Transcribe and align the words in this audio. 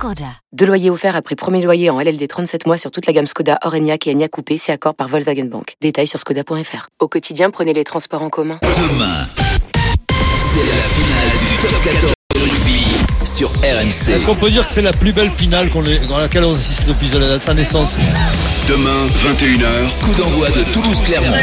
Skoda. 0.00 0.24
Deux 0.54 0.64
loyers 0.64 0.88
offerts 0.88 1.14
après 1.14 1.34
premier 1.36 1.60
loyer 1.62 1.90
en 1.90 2.00
LLD 2.00 2.26
37 2.26 2.64
mois 2.66 2.78
sur 2.78 2.90
toute 2.90 3.04
la 3.06 3.12
gamme 3.12 3.26
Skoda, 3.26 3.58
Orenia 3.64 3.96
et 4.06 4.10
Enya 4.10 4.28
Coupé, 4.28 4.56
c'est 4.56 4.72
accord 4.72 4.94
par 4.94 5.08
Volkswagen 5.08 5.44
Bank. 5.44 5.74
Détails 5.82 6.06
sur 6.06 6.18
skoda.fr. 6.18 6.88
Au 7.00 7.06
quotidien, 7.08 7.50
prenez 7.50 7.74
les 7.74 7.84
transports 7.84 8.22
en 8.22 8.30
commun. 8.30 8.58
Demain, 8.62 9.26
c'est 10.38 10.64
la 10.64 10.82
finale 10.96 11.30
du 11.38 11.62
top 11.68 11.84
14 11.84 12.14
de 12.34 12.40
rugby 12.40 12.86
sur 13.26 13.50
RMC. 13.50 14.14
Est-ce 14.14 14.24
qu'on 14.24 14.36
peut 14.36 14.48
dire 14.48 14.64
que 14.66 14.72
c'est 14.72 14.80
la 14.80 14.94
plus 14.94 15.12
belle 15.12 15.30
finale 15.30 15.68
qu'on 15.68 15.82
est- 15.84 16.06
dans 16.08 16.16
laquelle 16.16 16.44
on 16.44 16.54
assiste 16.54 16.86
depuis 16.86 17.08
la- 17.08 17.38
sa 17.38 17.52
naissance? 17.52 17.98
Demain, 18.70 19.06
21h, 19.22 19.86
coup 20.02 20.14
d'envoi 20.14 20.48
de 20.48 20.64
Toulouse-Clermont. 20.72 21.36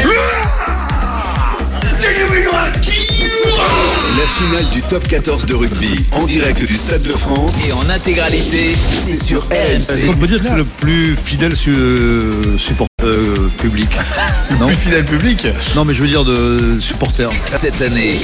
La 3.62 4.26
finale 4.26 4.70
du 4.70 4.80
top 4.82 5.06
14 5.08 5.44
de 5.46 5.54
rugby 5.54 6.04
en 6.12 6.24
direct 6.26 6.64
du 6.64 6.76
Stade 6.76 7.02
de 7.02 7.12
France 7.12 7.56
et 7.68 7.72
en 7.72 7.88
intégralité, 7.90 8.74
c'est 8.96 9.16
sur 9.16 9.44
Est-ce 9.50 9.92
RMC. 9.92 10.06
qu'on 10.06 10.16
peut 10.16 10.26
dire 10.28 10.40
que 10.40 10.46
c'est 10.46 10.54
le 10.56 10.64
plus 10.64 11.16
fidèle 11.16 11.56
su- 11.56 11.74
euh, 11.74 12.56
support 12.56 12.86
euh, 13.02 13.48
public? 13.58 13.88
Non 14.60 14.66
Plus 14.66 14.76
fidèle 14.76 15.04
public 15.04 15.46
Non, 15.76 15.84
mais 15.84 15.94
je 15.94 16.02
veux 16.02 16.08
dire 16.08 16.24
de 16.24 16.78
supporters. 16.80 17.30
Cette 17.46 17.80
année, 17.80 18.20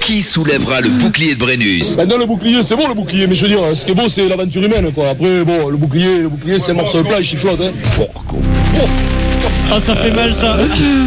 qui 0.00 0.22
soulèvera 0.22 0.80
le 0.80 0.88
bouclier 0.88 1.34
de 1.34 1.40
Brennus? 1.40 1.96
Maintenant 1.96 2.18
le 2.18 2.26
bouclier 2.26 2.62
c'est 2.62 2.76
bon 2.76 2.86
le 2.86 2.94
bouclier 2.94 3.26
mais 3.26 3.34
je 3.34 3.42
veux 3.42 3.48
dire 3.48 3.60
ce 3.74 3.84
qui 3.84 3.90
est 3.90 3.94
beau 3.94 4.08
c'est 4.08 4.28
l'aventure 4.28 4.62
humaine 4.62 4.92
quoi. 4.92 5.08
Après 5.08 5.42
bon 5.44 5.68
le 5.68 5.76
bouclier 5.76 6.18
le 6.18 6.28
bouclier 6.28 6.58
c'est 6.58 6.72
un 6.72 6.74
morceau 6.74 7.02
de 7.02 7.08
plage 7.08 7.32
il 7.32 7.38
flotte 7.38 7.60
hein. 7.60 7.72
Ah, 9.72 9.80
ça 9.80 9.94
fait 9.94 10.10
mal 10.10 10.32
ça. 10.32 10.56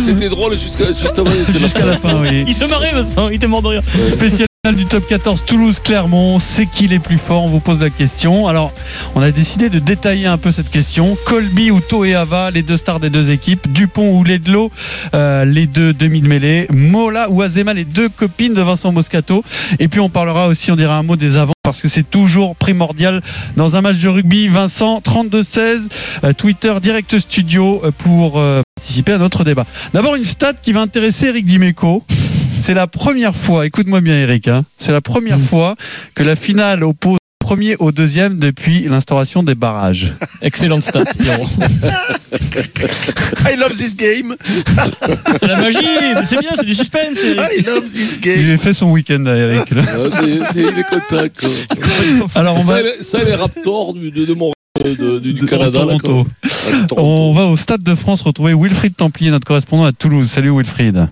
C'était 0.02 0.30
drôle 0.30 0.52
jusqu'à 0.58 0.86
Jusqu'à 0.88 1.86
la 1.86 1.98
fin, 1.98 2.20
oui. 2.22 2.44
Il 2.48 2.54
se 2.54 2.66
marrait, 2.66 2.92
Vincent, 2.92 3.30
il 3.30 3.36
était 3.36 3.48
mort 3.48 3.62
de 3.62 3.68
rire. 3.68 3.84
Spécial 4.12 4.47
du 4.72 4.86
top 4.86 5.08
14 5.08 5.46
Toulouse-Clermont, 5.46 6.40
c'est 6.40 6.66
qui 6.66 6.88
les 6.88 7.00
plus 7.00 7.18
forts? 7.18 7.46
On 7.46 7.48
vous 7.48 7.60
pose 7.60 7.80
la 7.80 7.90
question. 7.90 8.48
Alors, 8.48 8.74
on 9.16 9.22
a 9.22 9.32
décidé 9.32 9.70
de 9.70 9.80
détailler 9.80 10.26
un 10.26 10.38
peu 10.38 10.52
cette 10.52 10.70
question. 10.70 11.18
Colby 11.26 11.72
ou 11.72 11.80
Toeava, 11.80 12.52
les 12.52 12.64
deux 12.64 12.76
stars 12.76 13.00
des 13.00 13.10
deux 13.10 13.32
équipes. 13.32 13.72
Dupont 13.72 14.18
ou 14.18 14.24
Ledlow, 14.24 14.72
euh, 15.14 15.46
les 15.46 15.68
deux 15.68 15.94
demi-mêlés. 15.94 16.68
Mola 16.74 17.30
ou 17.30 17.42
Azema, 17.42 17.74
les 17.74 17.86
deux 17.86 18.10
copines 18.10 18.54
de 18.54 18.62
Vincent 18.62 18.92
Moscato. 18.92 19.44
Et 19.80 19.88
puis, 19.88 20.00
on 20.00 20.10
parlera 20.10 20.48
aussi, 20.48 20.72
on 20.72 20.76
dira 20.76 20.98
un 20.98 21.04
mot 21.04 21.16
des 21.16 21.38
avants 21.38 21.54
parce 21.64 21.82
que 21.82 21.88
c'est 21.88 22.10
toujours 22.10 22.56
primordial 22.56 23.22
dans 23.56 23.76
un 23.76 23.82
match 23.82 24.00
de 24.00 24.10
rugby. 24.10 24.48
Vincent, 24.50 25.00
32-16, 25.00 25.88
euh, 26.24 26.34
Twitter 26.34 26.74
Direct 26.82 27.20
Studio 27.20 27.82
euh, 27.84 27.92
pour 27.92 28.42
participer 28.76 29.14
à 29.14 29.18
notre 29.18 29.44
débat. 29.44 29.66
D'abord, 29.94 30.16
une 30.16 30.26
stat 30.26 30.54
qui 30.62 30.74
va 30.74 30.82
intéresser 30.82 31.28
Eric 31.28 31.46
Dimeco. 31.46 32.04
C'est 32.62 32.74
la 32.74 32.88
première 32.88 33.36
fois, 33.36 33.66
écoute-moi 33.66 34.02
bien 34.02 34.16
Eric, 34.18 34.48
hein, 34.48 34.66
c'est 34.78 34.92
la 34.92 35.02
première 35.02 35.40
fois 35.40 35.76
que 36.16 36.24
la 36.24 36.36
finale 36.36 36.84
oppose 36.84 37.18
le 37.42 37.46
premier 37.46 37.76
au 37.80 37.94
deuxième 37.94 38.38
depuis 38.38 38.82
l'instauration 38.90 39.42
des 39.42 39.56
barrages. 39.56 40.14
Excellente 40.42 40.84
stat, 40.84 41.06
Pierrot. 41.18 41.46
I 43.50 43.56
love 43.58 43.72
this 43.72 43.96
game 43.96 44.36
C'est 45.40 45.48
la 45.48 45.62
magie, 45.62 45.78
c'est 46.30 46.40
bien, 46.42 46.50
c'est 46.56 46.66
du 46.66 46.74
suspense. 46.76 47.16
c'est- 47.16 47.36
I 47.36 47.64
love 47.66 47.86
this 47.86 48.20
game 48.20 48.40
Il 48.42 48.52
a 48.52 48.58
fait 48.58 48.74
son 48.74 48.92
week-end 48.92 49.26
à 49.28 49.36
Eric. 49.36 49.72
là. 49.72 49.84
il 50.56 50.62
est 50.62 50.90
content 50.90 51.26
quoi. 51.40 51.50
Alors 52.36 52.58
on 52.58 52.62
va, 52.62 52.80
ça 53.00 53.24
les 53.24 53.36
Raptors 53.36 53.94
du, 53.94 54.12
de, 54.12 54.26
de 54.26 54.34
Montréal 54.34 54.54
de- 54.84 55.20
du, 55.20 55.34
du 55.34 55.42
de 55.42 55.46
Canada 55.46 55.72
Toronto. 55.80 56.28
quoi. 56.90 57.02
on 57.04 57.34
va 57.34 57.46
au 57.46 57.56
Stade 57.56 57.84
de 57.84 57.96
France 57.96 58.22
retrouver 58.24 58.54
Wilfried 58.54 58.96
Templier, 58.96 59.32
notre 59.32 59.48
correspondant 59.48 59.86
à 59.86 59.92
Toulouse. 59.94 60.30
Salut 60.30 60.52
Wilfried. 60.56 61.08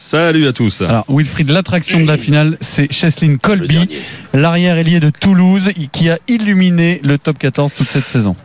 Salut 0.00 0.46
à 0.46 0.52
tous. 0.52 0.82
Alors 0.82 1.04
Wilfried, 1.08 1.50
l'attraction 1.50 2.00
de 2.00 2.06
la 2.06 2.16
finale, 2.16 2.56
c'est 2.60 2.86
Cheslin 2.92 3.36
Colby, 3.36 3.88
l'arrière 4.32 4.78
ailier 4.78 5.00
de 5.00 5.10
Toulouse, 5.10 5.70
qui 5.90 6.08
a 6.08 6.20
illuminé 6.28 7.00
le 7.02 7.18
top 7.18 7.36
14 7.36 7.72
toute 7.76 7.84
cette 7.84 8.04
saison. 8.04 8.36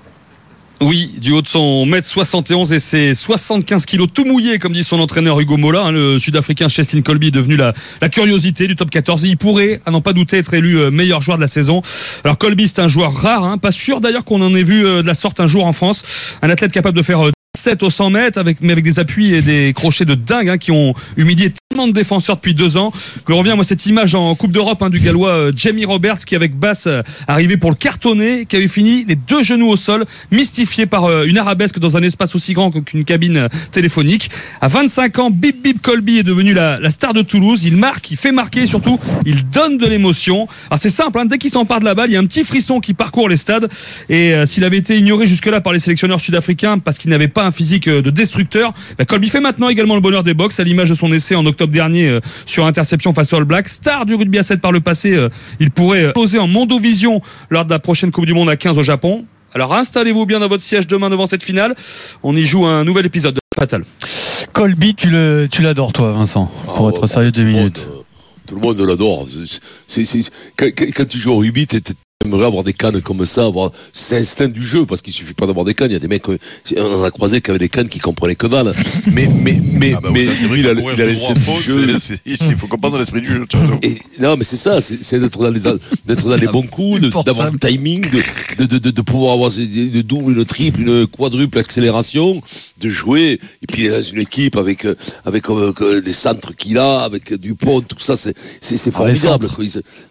Oui, 0.81 1.13
du 1.21 1.31
haut 1.31 1.43
de 1.43 1.47
son 1.47 1.85
mètre 1.85 2.07
71 2.07 2.73
et 2.73 2.79
ses 2.79 3.13
75 3.13 3.85
kilos 3.85 4.07
tout 4.11 4.25
mouillé, 4.25 4.57
comme 4.57 4.73
dit 4.73 4.83
son 4.83 4.99
entraîneur 4.99 5.39
Hugo 5.39 5.57
Mola, 5.57 5.81
hein, 5.83 5.91
le 5.91 6.17
Sud-Africain 6.17 6.69
Chestin 6.69 7.03
Colby 7.03 7.27
est 7.27 7.31
devenu 7.31 7.55
la, 7.55 7.75
la 8.01 8.09
curiosité 8.09 8.65
du 8.65 8.75
top 8.75 8.89
14. 8.89 9.23
Il 9.23 9.37
pourrait, 9.37 9.79
à 9.85 9.91
n'en 9.91 10.01
pas 10.01 10.13
douter, 10.13 10.39
être 10.39 10.55
élu 10.55 10.79
euh, 10.79 10.89
meilleur 10.89 11.21
joueur 11.21 11.37
de 11.37 11.43
la 11.43 11.47
saison. 11.47 11.83
Alors 12.23 12.39
Colby, 12.39 12.67
c'est 12.67 12.79
un 12.79 12.87
joueur 12.87 13.13
rare, 13.13 13.43
hein, 13.43 13.59
pas 13.59 13.71
sûr 13.71 14.01
d'ailleurs 14.01 14.25
qu'on 14.25 14.41
en 14.41 14.55
ait 14.55 14.63
vu 14.63 14.87
euh, 14.87 15.03
de 15.03 15.07
la 15.07 15.13
sorte 15.13 15.39
un 15.39 15.47
jour 15.47 15.67
en 15.67 15.73
France. 15.73 16.03
Un 16.41 16.49
athlète 16.49 16.71
capable 16.71 16.97
de 16.97 17.03
faire 17.03 17.27
euh, 17.27 17.31
7 17.55 17.83
au 17.83 17.91
100 17.91 18.09
mètres, 18.09 18.39
avec, 18.39 18.57
mais 18.61 18.71
avec 18.71 18.83
des 18.83 18.97
appuis 18.97 19.35
et 19.35 19.43
des 19.43 19.73
crochets 19.75 20.05
de 20.05 20.15
dingue 20.15 20.49
hein, 20.49 20.57
qui 20.57 20.71
ont 20.71 20.95
humilié 21.17 21.53
tellement 21.69 21.87
de 21.87 21.93
défenseurs 21.93 22.37
depuis 22.37 22.55
deux 22.55 22.77
ans. 22.77 22.91
Me 23.29 23.35
revient 23.35 23.53
moi 23.53 23.63
cette 23.63 23.85
image 23.85 24.15
en 24.15 24.33
Coupe 24.33 24.51
d'Europe 24.51 24.81
hein, 24.81 24.89
du 24.89 24.99
Gallois 24.99 25.29
euh, 25.29 25.51
Jamie 25.55 25.85
Roberts 25.85 26.25
qui 26.25 26.35
avec 26.35 26.55
Basse 26.55 26.87
euh, 26.87 27.03
arrivé 27.27 27.57
pour 27.57 27.69
le 27.69 27.75
cartonner, 27.75 28.47
qui 28.47 28.55
avait 28.55 28.67
fini 28.67 29.05
les 29.07 29.13
deux 29.13 29.43
genoux 29.43 29.67
au 29.67 29.75
sol, 29.75 30.03
mystifié 30.31 30.87
par 30.87 31.03
euh, 31.03 31.25
une 31.25 31.37
arabesque 31.37 31.77
dans 31.77 31.95
un 31.95 32.01
espace 32.01 32.35
aussi 32.35 32.53
grand 32.53 32.71
qu'une 32.71 33.05
cabine 33.05 33.37
euh, 33.37 33.47
téléphonique. 33.71 34.31
À 34.59 34.67
25 34.67 35.19
ans, 35.19 35.29
Bip 35.29 35.61
Bip 35.61 35.79
Colby 35.79 36.17
est 36.17 36.23
devenu 36.23 36.55
la, 36.55 36.79
star 36.89 37.13
de 37.13 37.21
Toulouse. 37.21 37.65
Il 37.65 37.77
marque, 37.77 38.09
il 38.09 38.17
fait 38.17 38.31
marquer, 38.31 38.65
surtout 38.65 38.99
il 39.27 39.47
donne 39.51 39.77
de 39.77 39.85
l'émotion. 39.85 40.47
Alors 40.71 40.79
c'est 40.79 40.89
simple, 40.89 41.19
hein, 41.19 41.25
dès 41.25 41.37
qu'il 41.37 41.51
s'empare 41.51 41.81
de 41.81 41.85
la 41.85 41.93
balle, 41.93 42.09
il 42.09 42.13
y 42.13 42.17
a 42.17 42.19
un 42.19 42.25
petit 42.25 42.43
frisson 42.43 42.79
qui 42.79 42.95
parcourt 42.95 43.29
les 43.29 43.37
stades. 43.37 43.69
Et 44.09 44.33
s'il 44.47 44.63
avait 44.63 44.77
été 44.77 44.97
ignoré 44.97 45.27
jusque-là 45.27 45.61
par 45.61 45.71
les 45.71 45.77
sélectionneurs 45.77 46.19
sud-africains 46.19 46.79
parce 46.79 46.97
qu'il 46.97 47.11
n'avait 47.11 47.27
pas 47.27 47.42
un 47.43 47.51
physique 47.51 47.87
euh, 47.87 48.01
de 48.01 48.09
destructeur, 48.09 48.73
bah, 48.97 49.05
Colby 49.05 49.29
fait 49.29 49.39
maintenant 49.39 49.69
également 49.69 49.95
le 49.95 50.01
bonheur 50.01 50.23
des 50.23 50.33
box 50.33 50.59
à 50.59 50.63
l'image 50.63 50.89
de 50.89 50.95
son 50.95 51.11
essai 51.13 51.35
en 51.35 51.45
octobre 51.45 51.71
dernier 51.73 52.07
euh, 52.07 52.19
sur 52.45 52.65
interception 52.65 53.13
face 53.13 53.33
au 53.33 53.37
All 53.37 53.43
Black. 53.45 53.67
Star 53.69 54.05
du 54.05 54.15
rugby 54.15 54.37
à 54.39 54.43
7 54.43 54.61
par 54.61 54.71
le 54.71 54.79
passé, 54.79 55.13
euh, 55.13 55.29
il 55.59 55.71
pourrait 55.71 56.05
euh, 56.05 56.11
poser 56.13 56.39
en 56.39 56.47
Mondovision 56.47 57.21
lors 57.49 57.65
de 57.65 57.69
la 57.69 57.79
prochaine 57.79 58.11
Coupe 58.11 58.25
du 58.25 58.33
Monde 58.33 58.49
à 58.49 58.55
15 58.57 58.77
au 58.77 58.83
Japon. 58.83 59.25
Alors 59.53 59.73
installez-vous 59.73 60.25
bien 60.25 60.39
dans 60.39 60.47
votre 60.47 60.63
siège 60.63 60.87
demain 60.87 61.09
devant 61.09 61.25
cette 61.27 61.43
finale. 61.43 61.75
On 62.23 62.35
y 62.35 62.43
joue 62.45 62.65
un 62.65 62.83
nouvel 62.83 63.05
épisode 63.05 63.35
de 63.35 63.39
Fatal. 63.57 63.83
Colby, 64.51 64.95
tu 64.95 65.09
le, 65.09 65.47
tu 65.51 65.61
l'adores 65.61 65.93
toi, 65.93 66.11
Vincent, 66.11 66.51
pour 66.65 66.87
Ah, 66.87 66.89
être 66.89 67.07
sérieux 67.07 67.31
deux 67.31 67.41
tout 67.41 67.45
le 67.47 67.51
monde, 67.51 67.59
minutes. 67.61 67.87
Tout 68.47 68.55
le 68.55 68.61
monde 68.61 68.79
l'adore. 68.79 69.27
C'est- 69.27 69.59
c'est- 69.87 70.05
c'est- 70.05 70.31
Quand, 70.57 70.67
quand- 70.75 70.91
quand 70.95 71.07
tu 71.07 71.17
joues 71.17 71.31
au 71.31 71.37
rugby, 71.37 71.65
t'es- 71.67 71.81
t'aimerais 72.23 72.45
avoir 72.45 72.63
des 72.63 72.73
cannes 72.73 73.01
comme 73.01 73.25
ça, 73.25 73.45
avoir 73.45 73.71
cet 73.91 74.21
instinct 74.21 74.47
du 74.47 74.63
jeu, 74.63 74.85
parce 74.85 75.01
qu'il 75.01 75.13
suffit 75.13 75.33
pas 75.33 75.45
d'avoir 75.45 75.65
des 75.65 75.73
cannes. 75.73 75.89
Il 75.89 75.93
y 75.93 75.97
a 75.97 75.99
des 75.99 76.07
mecs, 76.07 76.27
euh, 76.29 76.37
on 76.77 77.01
en 77.01 77.03
a 77.03 77.11
croisé 77.11 77.41
qui 77.41 77.49
avaient 77.49 77.59
des 77.59 77.69
cannes 77.69 77.89
qui 77.89 77.99
comprenaient 77.99 78.35
que 78.35 78.47
dalle. 78.47 78.73
Mais, 79.11 79.27
mais, 79.27 79.61
mais, 79.61 79.93
Ah 79.95 79.99
bah 80.01 80.09
mais 80.13 80.27
oui, 80.27 80.47
lui, 80.49 80.59
il 80.61 80.67
a, 80.67 80.71
il 80.71 81.01
a 81.01 81.05
l'instinct 81.05 81.33
du 81.33 81.61
jeu. 81.61 81.97
Il 82.25 82.37
faut 82.57 82.67
comprendre 82.67 82.97
l'esprit 82.97 83.21
du 83.21 83.27
jeu. 83.27 83.45
Et, 83.81 83.95
non, 84.19 84.37
mais 84.37 84.43
c'est 84.43 84.57
ça, 84.57 84.81
c'est 84.81 85.03
c'est 85.03 85.19
d'être 85.19 85.39
dans 85.39 85.51
les, 85.51 85.59
d'être 85.59 86.27
dans 86.27 86.35
les 86.35 86.47
bons 86.47 86.63
coups, 86.63 87.01
d'avoir 87.25 87.51
le 87.51 87.59
timing, 87.59 88.05
de, 88.57 88.65
de, 88.65 88.77
de, 88.77 88.89
de 88.89 89.01
pouvoir 89.01 89.33
avoir 89.33 89.51
une 89.57 90.01
double, 90.01 90.37
une 90.37 90.45
triple, 90.45 90.81
une 90.81 91.07
quadruple 91.07 91.57
accélération, 91.57 92.41
de 92.83 92.89
jouer. 92.89 93.39
Et 93.61 93.67
puis 93.71 93.87
dans 93.89 94.01
une 94.01 94.19
équipe 94.19 94.57
avec, 94.57 94.85
euh, 94.85 94.95
avec 95.25 95.49
euh, 95.49 96.01
des 96.01 96.13
centres 96.13 96.55
qu'il 96.55 96.77
a, 96.77 96.99
avec 97.01 97.33
Dupont, 97.33 97.81
tout 97.81 97.95
ça, 97.99 98.15
c'est, 98.15 98.33
c'est, 98.61 98.77
c'est 98.77 98.93
Alors, 98.95 99.07
les 99.07 99.15
formidable. 99.15 99.47
centres. 99.47 99.61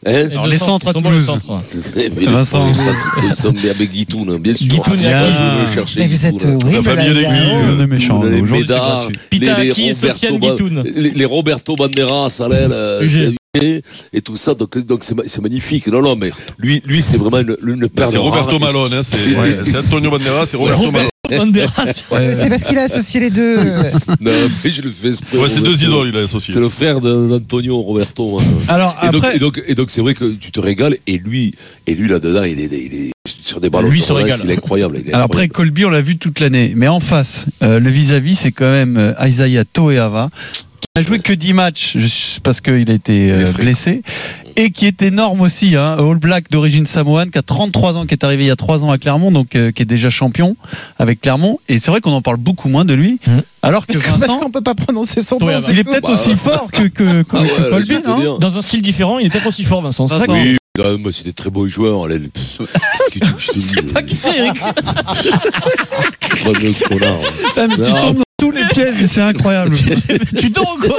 Il 0.06 0.10
hein 0.10 0.28
Alors, 0.32 0.46
les 0.46 0.58
centres 0.58 0.88
à 0.88 0.92
les 0.92 1.02
Toulouse. 1.02 1.26
centres, 1.26 1.50
ouais. 1.50 1.58
C'est- 1.62 2.10
mais 2.14 2.20
les- 2.22 2.26
Vincent. 2.32 2.66
les 2.68 2.74
centres, 2.74 3.18
ils 3.28 3.34
sont 3.34 3.52
bien 3.52 3.70
avec 3.70 3.90
Guitoun, 3.90 4.30
hein, 4.30 4.38
bien 4.40 4.54
sûr. 4.54 4.68
Guitoun 4.68 4.98
et 5.00 5.06
Aki. 5.12 5.34
je 5.34 5.42
vais 5.56 5.60
le 5.62 5.72
chercher. 5.72 6.00
Mais 6.00 6.06
vous 6.08 6.26
êtes 6.26 6.44
horrible, 6.44 7.86
méchant. 7.86 8.22
les 8.22 8.42
Médard, 8.42 9.08
les, 9.32 9.38
les 9.38 9.72
Roberto, 9.72 10.38
Ba- 10.38 10.50
Guitoun. 10.50 10.82
les, 10.96 11.10
les 11.10 11.24
Roberto 11.24 11.76
Banderas 11.76 12.40
à 12.44 12.48
l'aile, 12.48 12.70
euh, 12.72 13.30
et 14.14 14.22
tout 14.22 14.36
ça, 14.36 14.54
donc 14.54 14.78
donc 14.86 15.04
c'est 15.04 15.14
ma- 15.14 15.24
c'est 15.26 15.42
magnifique. 15.42 15.86
Non, 15.88 16.00
non, 16.00 16.16
mais 16.16 16.30
lui, 16.58 16.82
lui 16.86 17.02
c'est 17.02 17.18
vraiment 17.18 17.38
une, 17.40 17.54
une 17.66 17.86
perle 17.90 18.10
C'est 18.10 18.16
Roberto 18.16 18.50
rare. 18.58 18.60
Malone, 18.60 18.94
hein, 18.94 19.02
c'est 19.02 19.16
c'est 19.70 19.76
Antonio 19.78 20.10
Banderas, 20.10 20.46
c'est 20.46 20.56
Roberto 20.56 20.90
Malone. 20.90 21.08
Banderas. 21.30 21.86
C'est 22.34 22.48
parce 22.48 22.64
qu'il 22.64 22.78
a 22.78 22.82
associé 22.82 23.20
les 23.20 23.30
deux. 23.30 23.56
euh, 23.58 23.90
Non, 24.20 24.32
mais 24.64 24.70
je 24.70 24.82
le 24.82 24.90
fais 24.90 25.08
exprès. 25.08 25.38
Ouais, 25.38 25.48
c'est 25.48 25.60
deux 25.60 25.66
Roberto. 25.70 25.84
idoles, 25.86 26.08
il 26.08 26.16
a 26.18 26.22
associé. 26.24 26.52
C'est 26.52 26.58
le 26.60 26.68
frère 26.68 27.00
d'Antonio 27.00 27.80
Roberto. 27.80 28.40
hein. 28.40 28.44
Alors 28.66 28.96
Et 29.04 29.08
donc, 29.10 29.24
après, 29.24 29.36
et 29.36 29.38
donc, 29.38 29.62
et 29.68 29.74
donc 29.76 29.90
c'est 29.90 30.00
vrai 30.00 30.14
que 30.14 30.32
tu 30.34 30.50
te 30.50 30.58
régales, 30.58 30.96
et 31.06 31.18
lui, 31.18 31.52
et 31.86 31.94
lui 31.94 32.08
là-dedans, 32.08 32.42
il 32.42 32.58
est, 32.58 32.64
il 32.66 32.94
est 33.08 33.10
sur 33.44 33.60
des 33.60 33.70
ballons. 33.70 33.88
Lui 33.88 34.00
se 34.00 34.12
régale. 34.12 34.40
Il 34.42 34.50
est 34.50 34.54
incroyable. 34.54 34.98
il 35.00 35.08
est 35.10 35.14
alors 35.14 35.26
après. 35.26 35.46
Colby, 35.46 35.84
on 35.84 35.90
l'a 35.90 36.02
vu 36.02 36.16
toute 36.18 36.40
l'année, 36.40 36.72
mais 36.74 36.88
en 36.88 36.98
face, 37.00 37.46
euh, 37.62 37.78
le 37.78 37.88
vis-à-vis, 37.90 38.34
c'est 38.34 38.52
quand 38.52 38.70
même 38.70 38.96
euh, 38.96 39.12
Isaiah 39.24 39.64
Toeava. 39.64 40.28
qui 40.52 40.86
n'a 40.96 41.02
joué 41.02 41.20
que 41.20 41.32
10 41.32 41.52
matchs 41.54 41.96
parce 42.42 42.60
qu'il 42.60 42.90
a 42.90 42.94
été 42.94 43.30
euh, 43.30 43.44
blessé. 43.52 44.02
Et 44.56 44.70
qui 44.70 44.86
est 44.86 45.02
énorme 45.02 45.40
aussi, 45.40 45.76
hein, 45.76 45.96
All 45.98 46.16
Black 46.16 46.50
d'origine 46.50 46.86
samoane, 46.86 47.30
qui 47.30 47.38
a 47.38 47.42
33 47.42 47.96
ans, 47.96 48.06
qui 48.06 48.14
est 48.14 48.24
arrivé 48.24 48.44
il 48.44 48.48
y 48.48 48.50
a 48.50 48.56
3 48.56 48.80
ans 48.84 48.90
à 48.90 48.98
Clermont, 48.98 49.30
donc 49.30 49.54
euh, 49.56 49.70
qui 49.72 49.82
est 49.82 49.86
déjà 49.86 50.10
champion 50.10 50.56
avec 50.98 51.20
Clermont. 51.20 51.58
Et 51.68 51.78
c'est 51.78 51.90
vrai 51.90 52.00
qu'on 52.00 52.12
en 52.12 52.22
parle 52.22 52.36
beaucoup 52.36 52.68
moins 52.68 52.84
de 52.84 52.94
lui, 52.94 53.18
alors 53.62 53.86
que 53.86 53.92
Parce 53.92 54.18
Vincent, 54.20 54.38
qu'on 54.40 54.50
peut 54.50 54.60
pas 54.60 54.74
prononcer 54.74 55.22
son 55.22 55.38
nom. 55.38 55.46
Ouais, 55.46 55.58
c'est 55.62 55.72
il 55.72 55.78
est 55.78 55.84
peut-être 55.84 56.08
Bah, 56.08 56.14
aussi 56.14 56.34
fort 56.36 56.68
que, 56.72 56.84
que, 56.84 57.22
Ah 57.32 57.40
là, 57.42 57.80
te 57.80 58.08
non 58.08 58.20
dire. 58.20 58.38
Dans 58.38 58.58
un 58.58 58.62
style 58.62 58.82
différent, 58.82 59.18
il 59.18 59.26
est 59.26 59.30
peut-être 59.30 59.46
aussi 59.48 59.64
fort, 59.64 59.82
Vincent. 59.82 60.08
C'est 60.08 60.18
ça 60.18 60.26
que- 60.26 60.32
Oui, 60.32 60.56
même, 60.78 61.12
c'est 61.12 61.24
des 61.24 61.32
très 61.34 61.50
beaux 61.50 61.68
joueurs. 61.68 62.08
là, 62.08 62.16
les- 62.16 62.28
pff, 62.28 62.58
Qu'est-ce 62.58 63.12
que 63.12 63.18
tu 63.18 63.26
veux 63.26 63.32
que 63.34 63.42
je 63.42 63.48
te 63.48 63.52
dise 63.58 63.92
Pas 63.92 64.02
qui 64.02 64.16
c'est, 64.16 64.36
Eric 64.38 64.58
Pas 64.60 66.52
de 66.52 66.88
connard. 66.88 67.18
Ah, 67.56 67.66
mais 67.68 67.76
tous 68.42 68.50
les 68.50 68.64
pièges, 68.72 69.00
et 69.00 69.06
c'est 69.06 69.20
incroyable. 69.20 69.76
Tu 70.36 70.50
dors 70.50 70.76
quoi 70.80 70.98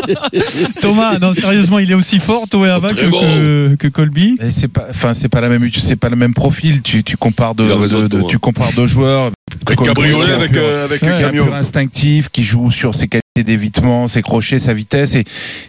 Thomas, 0.81 1.17
non, 1.19 1.33
sérieusement, 1.33 1.79
il 1.79 1.91
est 1.91 1.93
aussi 1.93 2.19
fort, 2.19 2.47
Toeava, 2.47 2.89
que, 2.89 3.05
bon. 3.09 3.19
que, 3.19 3.75
que 3.79 3.87
Colby. 3.89 4.37
C'est 4.51 4.69
pas, 4.69 4.87
enfin 4.89 5.13
c'est 5.13 5.27
pas 5.27 5.41
la 5.41 5.49
même, 5.49 5.69
c'est 5.77 5.97
pas 5.97 6.07
le 6.09 6.15
même 6.15 6.33
profil. 6.33 6.81
Tu, 6.81 7.03
tu 7.03 7.17
compares 7.17 7.53
de, 7.55 7.63
raison, 7.69 8.07
tu 8.29 8.39
compares 8.39 8.71
deux 8.73 8.87
joueurs. 8.87 9.31
Avec 9.65 9.77
Colby, 9.77 9.83
cabriolet, 9.85 10.31
avec, 10.33 10.51
pur- 10.53 10.61
euh, 10.63 10.85
avec 10.85 11.01
Ouais. 11.01 11.09
un 11.09 11.19
camion. 11.19 11.45
pur 11.45 11.55
instinctif, 11.55 12.29
qui 12.29 12.43
joue 12.43 12.71
sur 12.71 12.95
ses 12.95 13.07
qualités 13.09 13.43
d'évitement, 13.43 14.07
ses 14.07 14.21
crochets, 14.21 14.59
sa 14.59 14.73
vitesse, 14.73 15.15
et, 15.15 15.25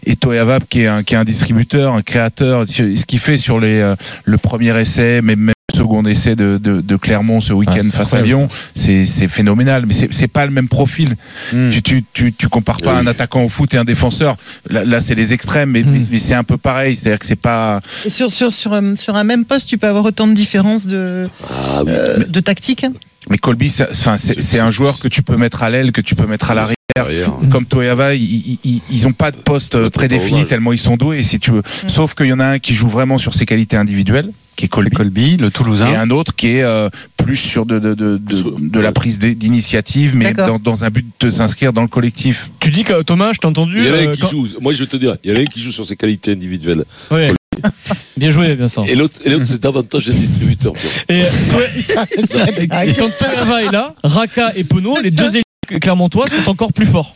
et 0.07 0.15
Toeava 0.17 0.61
qui 0.61 0.83
est 0.83 0.87
un, 0.87 1.03
qui 1.03 1.15
est 1.15 1.19
un 1.19 1.25
distributeur, 1.25 1.95
un 1.95 2.03
créateur. 2.03 2.65
Ce 2.69 3.05
qu'il 3.05 3.19
fait 3.19 3.37
sur 3.39 3.59
les, 3.59 3.81
euh, 3.81 3.97
le 4.25 4.39
premier 4.39 4.79
essai, 4.81 5.21
mais 5.23 5.35
même 5.37 5.55
second 5.75 6.05
essai 6.05 6.37
de, 6.37 6.59
de, 6.63 6.81
de 6.81 6.97
Clermont 6.97 7.41
ce 7.41 7.53
week-end 7.53 7.89
face 7.93 8.15
à. 8.15 8.21
Lyon, 8.23 8.49
c'est 8.75 9.05
phénoménal. 9.29 9.85
Mais 9.87 9.95
c'est 10.11 10.29
pas 10.29 10.45
le 10.47 10.51
même 10.53 10.69
profil. 10.69 11.17
Hmm. 11.53 11.71
Tu, 11.71 11.83
tu, 11.83 12.05
tu, 12.13 12.33
tu 12.33 12.49
compares 12.49 12.79
pas 12.79 12.95
Oui. 12.95 13.01
un 13.01 13.07
attaquant 13.07 13.45
au 13.45 13.49
foot 13.49 13.73
et 13.75 13.77
un 13.79 13.85
défenseur. 13.85 14.37
Là, 14.71 14.85
là, 14.85 15.01
c'est 15.01 15.15
les 15.15 15.33
extrêmes, 15.33 15.71
mais, 15.71 15.83
mais, 15.83 16.01
mais 16.11 16.19
c'est 16.19 16.35
un 16.35 16.45
peu 16.45 16.57
pareil. 16.57 16.97
C'est-à-dire 16.97 17.19
que 17.19 17.27
c'est 17.27 17.37
pas. 17.37 17.81
Et 18.05 18.11
sur, 18.11 18.31
sur, 18.31 18.51
sur, 18.53 18.73
euh, 18.73 18.95
sur 18.97 19.17
un 19.17 19.25
même 19.25 19.45
poste, 19.45 19.69
tu 19.69 19.79
peux 19.79 19.87
avoir 19.89 20.05
autant 20.05 20.27
de 20.27 20.35
différences 20.35 20.87
de, 20.87 21.29
Ah 21.51 21.83
oui. 21.85 21.93
euh, 21.93 22.25
de 22.25 22.41
tactique. 22.41 22.87
Mais 23.31 23.39
Colby, 23.39 23.71
c'est 23.71 24.59
un 24.61 24.71
joueur 24.71 24.99
que 24.99 25.09
tu 25.09 25.23
peux 25.23 25.37
mettre 25.39 25.63
à 25.63 25.71
l'aile, 25.71 25.93
que 25.93 26.03
tu 26.03 26.15
peux 26.15 26.27
mettre 26.27 26.51
à 26.51 26.55
l'arrière. 26.55 26.75
Comme 27.51 27.65
Toyava, 27.65 28.15
ils, 28.15 28.23
ils, 28.23 28.59
ils- 28.65 28.83
ils 28.91 29.07
ont 29.07 29.13
pas 29.13 29.31
de 29.31 29.37
poste 29.39 29.89
prédéfini 29.89 30.45
tellement 30.45 30.73
ils 30.73 30.79
sont 30.79 30.97
doués, 30.99 31.23
si 31.23 31.41
tu 31.41 31.51
veux. 31.51 31.63
Sauf 31.89 32.15
qu'il 32.15 32.27
y 32.27 32.33
en 32.33 32.41
a 32.41 32.45
un 32.47 32.59
qui 32.59 32.75
joue 32.75 32.89
vraiment 32.89 33.17
sur 33.19 33.33
ses 33.35 33.47
qualités 33.47 33.77
individuelles, 33.79 34.31
qui 34.57 34.67
est 34.67 34.69
Colby. 34.69 34.91
Colby, 34.97 35.37
le 35.37 35.51
Toulousain. 35.51 35.91
Et 35.93 35.97
un 35.97 36.11
autre 36.11 36.35
qui 36.35 36.49
est 36.49 36.63
euh, 36.63 36.89
plus 37.17 37.37
sur 37.37 37.67
de, 37.67 37.79
de, 37.79 37.95
de, 37.95 38.19
de, 38.19 38.37
Sur- 38.37 38.57
de 38.59 38.81
la 38.81 38.93
prise 38.93 39.19
d'initiative, 39.19 40.15
mais 40.15 40.33
dans, 40.33 40.59
dans 40.59 40.85
un 40.85 40.91
but 40.91 41.07
de 41.21 41.31
s'inscrire 41.31 41.73
dans 41.73 41.83
le 41.83 41.89
collectif. 41.89 42.51
Tu 42.61 42.71
dis 42.71 42.85
que 42.85 43.03
Thomas, 43.03 43.33
je 43.33 43.39
t'ai 43.39 43.47
entendu. 43.47 43.79
Il 43.81 43.87
y 43.87 43.91
en 43.91 43.95
a 43.95 43.97
un 43.97 44.01
euh, 44.03 44.11
qui 44.13 44.21
quand- 44.21 44.29
joue. 44.29 44.47
Moi, 44.61 44.73
je 44.73 44.81
vais 44.81 44.87
te 44.89 44.97
dire, 44.97 45.17
il 45.25 45.31
y 45.33 45.35
en 45.35 45.39
a 45.39 45.43
un 45.43 45.47
qui 45.47 45.61
joue 45.61 45.73
sur 45.73 45.85
ses 45.85 45.97
qualités 45.97 46.33
individuelles. 46.33 46.85
Ouais. 47.11 47.31
Bien 48.17 48.31
joué, 48.31 48.55
Vincent. 48.55 48.85
Et 48.85 48.95
l'autre, 48.95 49.15
et 49.25 49.31
l'autre, 49.31 49.45
c'est 49.47 49.61
davantage 49.63 50.09
un 50.09 50.13
distributeur. 50.13 50.73
Et, 51.09 51.21
et 51.21 52.95
quand 52.95 53.09
Toyava 53.19 53.63
est 53.63 53.73
là, 53.73 53.95
Raka 54.03 54.53
et 54.57 54.65
Pono, 54.65 54.99
les 55.01 55.11
deux 55.11 55.29
équipes 55.29 55.81
clermontois 55.81 56.27
sont 56.29 56.51
encore 56.51 56.73
plus 56.73 56.87
forts. 56.87 57.15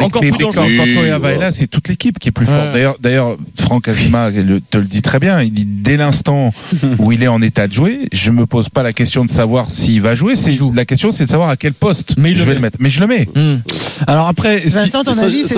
Encore 0.00 0.20
plus 0.20 0.30
dangereux. 0.32 0.66
quand, 0.76 1.18
voilà. 1.18 1.34
est 1.34 1.38
là, 1.38 1.52
c'est 1.52 1.66
toute 1.66 1.88
l'équipe 1.88 2.18
qui 2.18 2.28
est 2.28 2.32
plus 2.32 2.46
forte. 2.46 2.72
D'ailleurs, 2.72 2.96
d'ailleurs, 3.00 3.36
Franck 3.58 3.88
Azima 3.88 4.30
le- 4.30 4.60
te 4.60 4.78
le 4.78 4.84
dit 4.84 5.02
très 5.02 5.18
bien. 5.18 5.42
Il 5.42 5.52
dit 5.52 5.64
dès 5.66 5.96
l'instant 5.96 6.52
où 6.98 7.12
il 7.12 7.22
est 7.22 7.28
en 7.28 7.40
état 7.42 7.66
de 7.66 7.72
jouer, 7.72 8.08
je 8.12 8.30
me 8.30 8.46
pose 8.46 8.68
pas 8.68 8.82
la 8.82 8.92
question 8.92 9.24
de 9.24 9.30
savoir 9.30 9.70
s'il 9.70 10.00
va 10.02 10.14
jouer. 10.14 10.36
C'est 10.36 10.52
la 10.74 10.84
question, 10.84 11.10
c'est 11.12 11.24
de 11.24 11.30
savoir 11.30 11.48
à 11.48 11.56
quel 11.56 11.72
poste 11.72 12.14
Mais 12.18 12.32
il 12.32 12.36
je 12.36 12.42
le 12.42 12.48
vais 12.48 12.54
le 12.54 12.60
mettre. 12.60 12.76
Mais 12.80 12.90
je 12.90 13.00
le 13.00 13.06
mets. 13.06 13.28
Hmm. 13.34 13.58
Alors 14.06 14.28
après, 14.28 14.58
Vincent, 14.58 15.02
ton 15.02 15.16
avis, 15.18 15.42
c'était. 15.44 15.54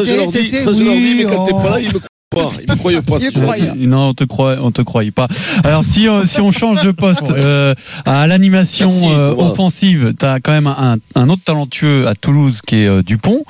ça, 0.58 0.72
je 0.72 0.82
leur 0.84 0.94
dis, 0.94 1.14
mais 1.18 1.24
quand 1.24 1.44
t'es 1.44 1.52
oui, 1.52 1.62
pas 1.62 1.78
là, 1.80 1.88
ils 2.62 2.70
me 2.70 2.76
pas. 3.40 3.58
Ils. 3.58 3.88
Non, 3.88 4.08
on 4.08 4.14
te 4.14 4.24
croit, 4.24 4.56
on 4.62 4.70
te 4.70 4.82
croyait 4.82 5.10
pas. 5.10 5.28
Alors 5.64 5.84
si 5.84 6.08
euh, 6.08 6.24
si 6.24 6.40
on 6.40 6.52
change 6.52 6.82
de 6.82 6.90
poste 6.90 7.30
euh, 7.30 7.74
à 8.04 8.26
l'animation 8.26 8.88
euh, 9.04 9.34
offensive, 9.36 10.14
t'as 10.18 10.40
quand 10.40 10.52
même 10.52 10.66
un, 10.66 10.96
un 11.14 11.28
autre 11.28 11.42
talentueux 11.44 12.06
à 12.06 12.14
Toulouse 12.14 12.60
qui 12.66 12.76
est 12.82 12.88
euh, 12.88 13.02
Dupont 13.02 13.44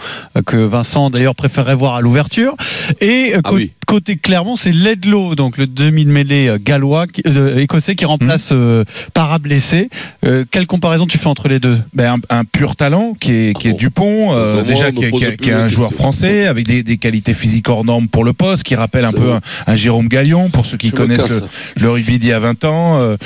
que 0.46 0.56
Vincent 0.56 1.11
d'ailleurs 1.11 1.35
préférerait 1.35 1.75
voir 1.75 1.94
à 1.94 2.00
l'ouverture. 2.00 2.55
Et 3.00 3.32
euh, 3.35 3.40
Ah 3.44 3.50
oui. 3.52 3.73
Côté 3.88 4.17
Clermont, 4.19 4.55
c'est 4.56 4.70
Ledlow, 4.73 5.35
donc 5.35 5.56
le 5.56 5.67
demi 5.67 6.05
de 6.05 6.11
mêlée 6.11 6.46
euh, 6.49 6.58
gallois, 6.62 7.06
qui- 7.06 7.23
euh, 7.26 7.56
écossais 7.56 7.94
qui 7.94 8.05
remplace 8.05 8.50
euh, 8.52 8.85
Para 9.14 9.38
blessé. 9.38 9.88
Euh, 10.26 10.44
quelle 10.50 10.67
comparaison 10.67 11.06
tu 11.06 11.17
fais 11.17 11.26
entre 11.29 11.49
les 11.49 11.58
deux? 11.58 11.79
Ben, 11.94 12.20
un, 12.31 12.40
un 12.40 12.44
pur 12.44 12.76
talent 12.76 13.17
qui 13.19 13.32
est, 13.32 13.58
qui 13.58 13.69
est 13.69 13.70
bon. 13.73 13.76
Dupont, 13.79 14.29
euh, 14.32 14.62
déjà 14.62 14.93
qui 14.93 15.05
est, 15.05 15.11
qui 15.11 15.25
est- 15.25 15.37
qui 15.40 15.49
est 15.49 15.55
un 15.55 15.70
joueur 15.70 15.94
français 15.94 16.46
avec 16.46 16.67
des, 16.67 16.82
des 16.82 16.99
qualités 16.99 17.32
physiques 17.32 17.67
hors 17.70 17.82
normes 17.87 18.08
pour 18.08 18.25
le 18.25 18.35
poste, 18.35 18.62
qui 18.62 18.75
rappelle 18.75 19.06
un 19.06 19.12
peu 19.12 19.32
un, 19.32 19.40
un 19.67 19.76
Jérôme 19.76 20.08
Gallion 20.08 20.50
pour 20.50 20.67
ceux 20.67 20.76
qui 20.76 20.88
Je 20.91 20.94
connaissent 20.94 21.41
le, 21.76 21.82
le 21.82 21.91
rugby 21.91 22.19
d'il 22.19 22.29
y 22.29 22.32
a 22.34 22.41
20 22.41 22.64
ans. 22.67 23.00
euh, 23.00 23.17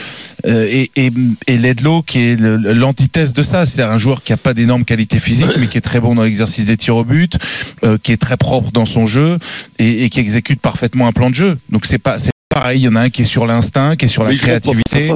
euh, 0.46 0.68
et, 0.70 0.90
et, 0.96 1.10
et 1.48 1.56
Ledlow 1.58 2.02
qui 2.02 2.20
est 2.20 2.36
l'antithèse 2.38 3.32
de 3.32 3.42
ça, 3.42 3.66
c'est 3.66 3.82
un 3.82 3.98
joueur 3.98 4.22
qui 4.22 4.32
a 4.32 4.36
pas 4.36 4.54
d'énormes 4.54 4.84
qualités 4.84 5.18
physiques, 5.18 5.56
mais 5.58 5.66
qui 5.66 5.78
est 5.78 5.82
très 5.82 6.00
bon 6.00 6.14
dans 6.14 6.22
l'exercice 6.22 6.64
des 6.66 6.76
tirs 6.76 6.96
au 6.96 7.04
but, 7.04 7.36
euh, 7.84 7.98
qui 8.00 8.12
est 8.12 8.16
très 8.16 8.36
propre 8.36 8.70
dans 8.70 8.86
son 8.86 9.06
jeu 9.06 9.38
et, 9.80 10.04
et 10.04 10.08
qui 10.10 10.20
exécute 10.20 10.51
parfaitement 10.60 11.06
un 11.06 11.12
plan 11.12 11.30
de 11.30 11.34
jeu. 11.34 11.58
Donc 11.70 11.86
c'est 11.86 11.98
pas 11.98 12.18
c'est 12.18 12.30
pareil, 12.48 12.80
il 12.80 12.84
y 12.84 12.88
en 12.88 12.96
a 12.96 13.00
un 13.00 13.08
qui 13.08 13.22
est 13.22 13.24
sur 13.24 13.46
l'instinct, 13.46 13.96
qui 13.96 14.04
est 14.04 14.08
sur 14.08 14.24
la 14.24 14.30
à 14.30 14.34
créativité 14.34 15.08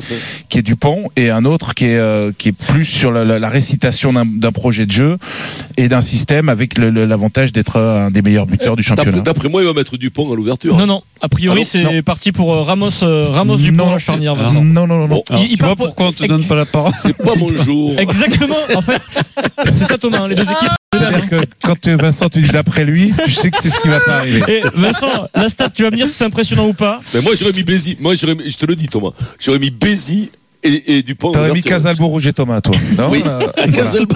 qui 0.48 0.58
est 0.58 0.62
Dupont 0.62 1.10
et 1.16 1.28
un 1.28 1.44
autre 1.44 1.74
qui 1.74 1.84
est, 1.84 1.98
euh, 1.98 2.32
qui 2.38 2.48
est 2.48 2.52
plus 2.52 2.86
sur 2.86 3.12
la, 3.12 3.26
la- 3.26 3.38
la 3.38 3.48
récitation 3.50 4.10
d'un 4.14 4.52
projet 4.52 4.86
de 4.86 4.92
jeu 4.92 5.18
et 5.76 5.88
d'un 5.88 6.00
système 6.00 6.48
avec 6.48 6.78
l'avantage 6.78 7.52
d'être 7.52 7.78
un 7.78 8.10
des 8.10 8.22
meilleurs 8.22 8.46
buteurs 8.46 8.74
du 8.74 8.82
championnat. 8.82 9.20
D'après 9.20 9.50
moi, 9.50 9.60
il 9.60 9.66
va 9.66 9.74
mettre 9.74 9.98
Dupont 9.98 10.32
à 10.32 10.34
l'ouverture. 10.34 10.78
Non, 10.78 10.86
non. 10.86 11.02
A 11.20 11.28
priori, 11.28 11.60
Ah 11.62 11.68
c'est 11.70 12.00
parti 12.02 12.32
pour 12.32 12.54
euh, 12.54 12.62
Ramos, 12.62 12.88
euh, 13.02 13.28
Ramos 13.30 13.56
Dupont 13.58 13.84
Non, 13.84 13.90
la 13.90 13.98
charnière, 13.98 14.34
non, 14.34 14.42
Vincent. 14.44 14.64
non, 14.64 14.86
non, 14.86 14.98
non. 15.00 15.06
Bon, 15.08 15.22
Alors, 15.28 15.42
il 15.44 15.58
tu 15.58 15.62
vois 15.62 15.76
pour- 15.76 15.86
pourquoi 15.88 16.06
on 16.06 16.12
te 16.12 16.24
donne 16.26 16.42
pas 16.44 16.54
la 16.54 16.64
parole 16.64 16.92
c'est 16.96 17.12
pas 17.16 17.34
mon 17.36 17.48
jour. 17.64 17.98
Exactement, 17.98 18.56
en 18.76 18.80
fait. 18.80 19.02
C'est 19.74 19.84
ça, 19.84 19.98
Thomas, 19.98 20.20
hein, 20.22 20.28
les 20.28 20.36
deux 20.36 20.42
équipes. 20.42 20.70
C'est-à-dire 20.98 21.28
que 21.28 21.37
quand 21.62 21.87
Vincent 21.88 22.28
te 22.28 22.38
dit 22.38 22.48
d'après 22.50 22.84
lui, 22.84 23.12
tu 23.25 23.31
sais 23.31 23.50
que 23.50 23.56
c'est 23.62 23.70
ce 23.70 23.81
qui 23.81 23.88
va 23.88 24.00
pas 24.00 24.19
arriver. 24.19 24.43
Et 24.48 24.60
Vincent, 24.75 25.06
la 25.34 25.48
stat, 25.48 25.70
tu 25.70 25.82
vas 25.82 25.90
me 25.90 25.96
dire 25.96 26.06
si 26.06 26.14
c'est 26.14 26.25
impressionnant 26.25 26.66
ou 26.66 26.75
pas. 26.75 27.00
Mais 27.14 27.20
moi, 27.22 27.32
j'aurais 27.38 27.52
mis 27.52 27.62
Bézi. 27.62 27.96
Moi, 28.00 28.14
j'aurais 28.14 28.34
mis- 28.34 28.50
je 28.50 28.56
te 28.56 28.66
le 28.66 28.75
dis, 28.76 28.88
Thomas. 28.88 29.10
J'aurais 29.40 29.58
mis 29.58 29.70
Bézi 29.70 30.31
et, 30.62 30.96
et 30.98 31.02
Dupont. 31.02 31.32
T'aurais 31.32 31.52
mis. 31.52 31.60
Casalbo, 31.60 32.06
Roger 32.08 32.32
Thomas, 32.32 32.60
toi. 32.60 32.75
Non 32.98 33.08
Oui, 33.10 33.22
Euh. 33.26 33.40
Casalbo. 33.72 34.14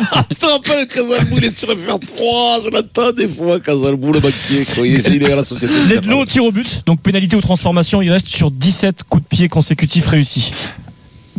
Casalbo, 0.92 1.36
il 1.36 1.44
est 1.44 1.56
sur 1.56 1.68
FR3. 1.68 2.64
Je 2.64 2.70
l'attends 2.70 3.12
des 3.12 3.28
fois, 3.28 3.60
Casalbo, 3.60 4.12
le 4.12 4.20
banquier. 4.20 4.64
quoi. 4.74 4.86
Il 4.86 4.96
est, 4.96 5.06
il 5.06 5.22
est 5.22 5.32
à 5.32 5.36
la 5.36 5.44
société. 5.44 5.72
Ledlow 5.88 6.20
au 6.20 6.26
tir 6.26 6.44
au 6.44 6.50
but, 6.52 6.82
donc 6.86 7.00
pénalité 7.02 7.36
ou 7.36 7.40
transformation, 7.40 8.02
il 8.02 8.10
reste 8.10 8.28
sur 8.28 8.50
17 8.50 9.04
coups 9.08 9.22
de 9.24 9.28
pied 9.28 9.48
consécutifs 9.48 10.06
réussis. 10.06 10.52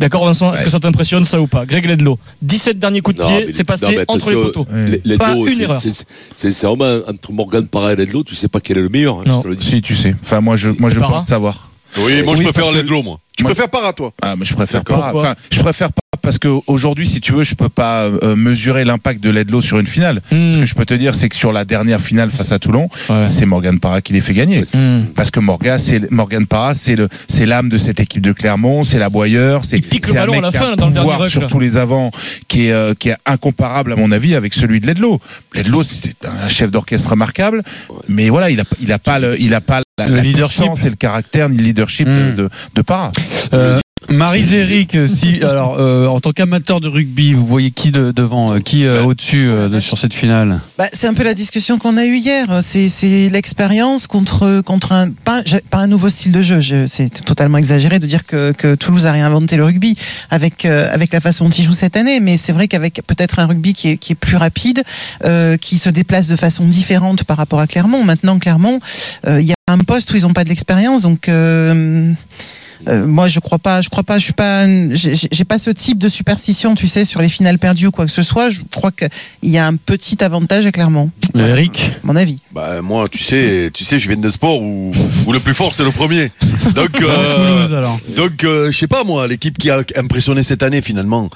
D'accord 0.02 0.24
Vincent, 0.26 0.52
est-ce 0.52 0.62
que 0.64 0.70
ça 0.70 0.80
t'impressionne 0.80 1.24
ça 1.24 1.40
ou 1.40 1.46
pas 1.46 1.64
Greg 1.64 1.86
Ledlow, 1.86 2.18
17 2.42 2.78
derniers 2.78 3.00
coups 3.00 3.16
de 3.18 3.22
Non, 3.22 3.28
pied, 3.28 3.52
c'est 3.52 3.64
passé 3.64 3.98
entre 4.08 4.30
les 4.30 4.36
poteaux. 4.36 4.66
Ouais. 4.72 5.00
Les- 5.04 5.16
Pas 5.16 5.30
Ledlow, 5.30 5.46
une 5.46 5.54
c'est- 5.54 5.62
erreur. 5.62 5.78
entre 7.08 7.32
Morgan 7.32 7.66
Parra 7.68 7.92
et 7.92 7.96
Ledlow, 7.96 8.24
tu 8.24 8.34
sais 8.34 8.48
pas 8.48 8.60
quel 8.60 8.78
est 8.78 8.82
le 8.82 8.88
meilleur. 8.88 9.20
hein, 9.20 9.24
Non. 9.26 9.36
je 9.36 9.40
te 9.42 9.48
le 9.48 9.56
dis. 9.56 9.66
Si, 9.66 9.80
tu 9.82 9.94
sais. 9.96 10.14
Enfin, 10.22 10.40
moi, 10.40 10.56
je, 10.56 10.70
moi, 10.70 10.90
je 10.90 10.98
pense 10.98 11.26
savoir. 11.26 11.70
Oui, 11.98 12.22
moi 12.22 12.34
je 12.36 12.40
Oui, 12.42 12.44
préfère 12.50 12.72
Ledlow, 12.72 13.02
moi. 13.02 13.18
Tu 13.42 13.46
Moi- 13.46 13.54
préfères 13.54 13.68
Para, 13.70 13.92
toi 13.92 14.12
Ah, 14.22 14.36
mais 14.38 14.44
je 14.44 14.54
préfère 14.54 14.84
pas. 14.84 15.10
Enfin, 15.12 15.34
je 15.50 15.58
préfère 15.58 15.88
pas 15.92 16.00
parce 16.20 16.38
qu'aujourd'hui, 16.38 17.08
si 17.08 17.20
tu 17.20 17.32
veux, 17.32 17.42
je 17.42 17.56
peux 17.56 17.68
pas 17.68 18.02
euh, 18.02 18.36
mesurer 18.36 18.84
l'impact 18.84 19.20
de 19.20 19.30
Ledlow 19.30 19.60
sur 19.60 19.80
une 19.80 19.88
finale. 19.88 20.22
Ce 20.30 20.34
Hmm. 20.36 20.60
que 20.60 20.66
je 20.66 20.74
peux 20.76 20.84
te 20.84 20.94
dire, 20.94 21.16
c'est 21.16 21.28
que 21.28 21.34
sur 21.34 21.52
la 21.52 21.64
dernière 21.64 22.00
finale 22.00 22.30
face 22.30 22.52
à 22.52 22.60
Toulon, 22.60 22.88
Ouais. 23.10 23.26
c'est 23.26 23.44
Morgan 23.46 23.80
Parra 23.80 24.00
qui 24.00 24.12
les 24.12 24.20
fait 24.20 24.32
gagner. 24.34 24.62
Hmm. 24.72 25.06
Parce 25.16 25.32
que 25.32 25.40
Morgan, 25.40 25.80
c'est 25.80 26.08
Morgan 26.12 26.46
Parra, 26.46 26.74
c'est 26.74 26.94
le, 26.94 27.08
c'est 27.26 27.44
l'âme 27.46 27.68
de 27.68 27.76
cette 27.78 27.98
équipe 27.98 28.22
de 28.22 28.30
Clermont, 28.32 28.84
c'est 28.84 29.00
l'aboyeur, 29.00 29.64
c'est 29.64 29.78
Il 29.78 29.82
pique 29.82 30.06
le 30.06 30.12
c'est 30.12 30.18
un 30.18 30.22
à 30.22 30.26
mec 30.26 30.40
la 30.42 30.50
qui 30.52 30.56
a 30.56 30.60
fin, 30.60 30.72
un 30.74 30.76
dans 30.76 30.86
le 30.86 30.92
dernier 30.92 31.00
pouvoir 31.00 31.20
rush, 31.22 31.32
sur 31.32 31.40
là. 31.42 31.48
tous 31.48 31.58
les 31.58 31.76
avants, 31.76 32.12
qui 32.46 32.68
est, 32.68 32.72
euh, 32.72 32.94
qui 32.96 33.08
est 33.08 33.16
incomparable 33.26 33.92
à 33.92 33.96
mon 33.96 34.12
avis 34.12 34.36
avec 34.36 34.54
celui 34.54 34.78
de 34.78 34.86
Ledlow. 34.86 35.20
Ledlow, 35.56 35.82
c'est 35.82 36.14
un 36.24 36.48
chef 36.48 36.70
d'orchestre 36.70 37.10
remarquable, 37.10 37.62
mais 38.08 38.28
voilà, 38.28 38.48
il 38.50 38.60
a, 38.60 38.64
il 38.80 38.92
a 38.92 39.00
pas 39.00 39.18
le, 39.18 39.40
il 39.40 39.52
a 39.54 39.60
pas 39.60 39.80
la, 40.04 40.10
Le 40.10 40.16
la 40.16 40.22
leadership. 40.22 40.64
et 40.84 40.88
le 40.90 40.96
caractère 40.96 41.48
ni 41.48 41.56
le 41.56 41.62
leadership 41.64 42.08
Hmm. 42.08 42.34
de, 42.36 42.42
de, 42.42 42.50
de 42.74 42.82
Parra. 42.82 43.12
Euh, 43.54 43.78
Marie-Zéric, 44.08 44.96
si, 45.08 45.40
alors, 45.42 45.76
euh, 45.78 46.06
en 46.06 46.20
tant 46.20 46.32
qu'amateur 46.32 46.80
de 46.80 46.88
rugby, 46.88 47.34
vous 47.34 47.46
voyez 47.46 47.70
qui 47.70 47.90
de- 47.90 48.12
devant, 48.12 48.52
euh, 48.54 48.58
qui 48.58 48.84
euh, 48.84 49.02
au-dessus 49.04 49.48
euh, 49.48 49.68
de- 49.68 49.80
sur 49.80 49.96
cette 49.98 50.12
finale? 50.14 50.60
Bah, 50.78 50.86
c'est 50.92 51.06
un 51.06 51.14
peu 51.14 51.22
la 51.22 51.34
discussion 51.34 51.78
qu'on 51.78 51.96
a 51.96 52.04
eue 52.04 52.16
hier. 52.18 52.46
C'est, 52.62 52.88
c'est 52.88 53.28
l'expérience 53.30 54.06
contre, 54.06 54.60
contre 54.60 54.92
un, 54.92 55.10
pas, 55.10 55.42
un 55.72 55.86
nouveau 55.86 56.08
style 56.08 56.32
de 56.32 56.42
jeu. 56.42 56.60
Je- 56.60 56.86
c'est 56.86 57.10
totalement 57.24 57.58
exagéré 57.58 57.98
de 57.98 58.06
dire 58.06 58.26
que, 58.26 58.52
que 58.52 58.74
Toulouse 58.74 59.06
a 59.06 59.12
réinventé 59.12 59.56
le 59.56 59.64
rugby 59.64 59.96
avec, 60.30 60.64
euh, 60.64 60.92
avec 60.92 61.12
la 61.12 61.20
façon 61.20 61.44
dont 61.46 61.50
il 61.50 61.64
joue 61.64 61.72
cette 61.72 61.96
année. 61.96 62.20
Mais 62.20 62.36
c'est 62.36 62.52
vrai 62.52 62.68
qu'avec 62.68 63.00
peut-être 63.06 63.38
un 63.38 63.46
rugby 63.46 63.72
qui 63.74 63.88
est, 63.90 63.96
qui 63.96 64.12
est 64.12 64.16
plus 64.16 64.36
rapide, 64.36 64.82
euh, 65.24 65.56
qui 65.56 65.78
se 65.78 65.88
déplace 65.90 66.28
de 66.28 66.36
façon 66.36 66.64
différente 66.66 67.24
par 67.24 67.36
rapport 67.36 67.60
à 67.60 67.66
Clermont. 67.66 68.04
Maintenant, 68.04 68.38
Clermont, 68.38 68.80
euh, 69.26 69.40
il 69.40 69.46
y 69.46 69.52
a 69.52 69.54
un 69.72 69.78
poste 69.78 70.12
où 70.12 70.16
ils 70.16 70.22
n'ont 70.22 70.32
pas 70.32 70.44
de 70.44 70.48
l'expérience. 70.48 71.02
Donc, 71.02 71.28
euh, 71.28 72.12
euh, 72.88 73.06
moi, 73.06 73.28
je 73.28 73.40
crois 73.40 73.58
pas. 73.58 73.80
Je 73.82 73.88
crois 73.88 74.02
pas. 74.02 74.18
Je 74.18 74.24
suis 74.24 74.32
pas. 74.32 74.66
J'ai 74.94 75.44
pas 75.44 75.58
ce 75.58 75.70
type 75.70 75.98
de 75.98 76.08
superstition, 76.08 76.74
tu 76.74 76.88
sais, 76.88 77.04
sur 77.04 77.20
les 77.20 77.28
finales 77.28 77.58
perdues 77.58 77.86
ou 77.86 77.90
quoi 77.90 78.06
que 78.06 78.12
ce 78.12 78.22
soit. 78.22 78.50
Je 78.50 78.60
crois 78.72 78.90
qu'il 78.90 79.08
y 79.44 79.58
a 79.58 79.66
un 79.66 79.76
petit 79.76 80.22
avantage 80.24 80.66
à 80.66 80.72
Clermont. 80.72 81.10
Eric 81.34 81.92
Mon 82.02 82.16
avis. 82.16 82.38
Bah, 82.52 82.82
moi, 82.82 83.08
tu 83.10 83.22
sais, 83.22 83.70
tu 83.72 83.84
sais, 83.84 83.98
je 83.98 84.06
viens 84.08 84.16
d'un 84.16 84.30
sport 84.30 84.60
où, 84.60 84.92
où 85.26 85.32
le 85.32 85.40
plus 85.40 85.54
fort 85.54 85.72
c'est 85.74 85.84
le 85.84 85.90
premier. 85.90 86.30
Donc, 86.74 86.90
euh, 87.02 87.66
Toulouse, 87.66 87.74
alors. 87.78 87.98
donc, 88.16 88.44
euh, 88.44 88.70
je 88.70 88.76
sais 88.78 88.86
pas 88.86 89.04
moi, 89.04 89.26
l'équipe 89.26 89.56
qui 89.58 89.70
a 89.70 89.82
impressionné 89.96 90.42
cette 90.42 90.62
année 90.62 90.82
finalement 90.82 91.30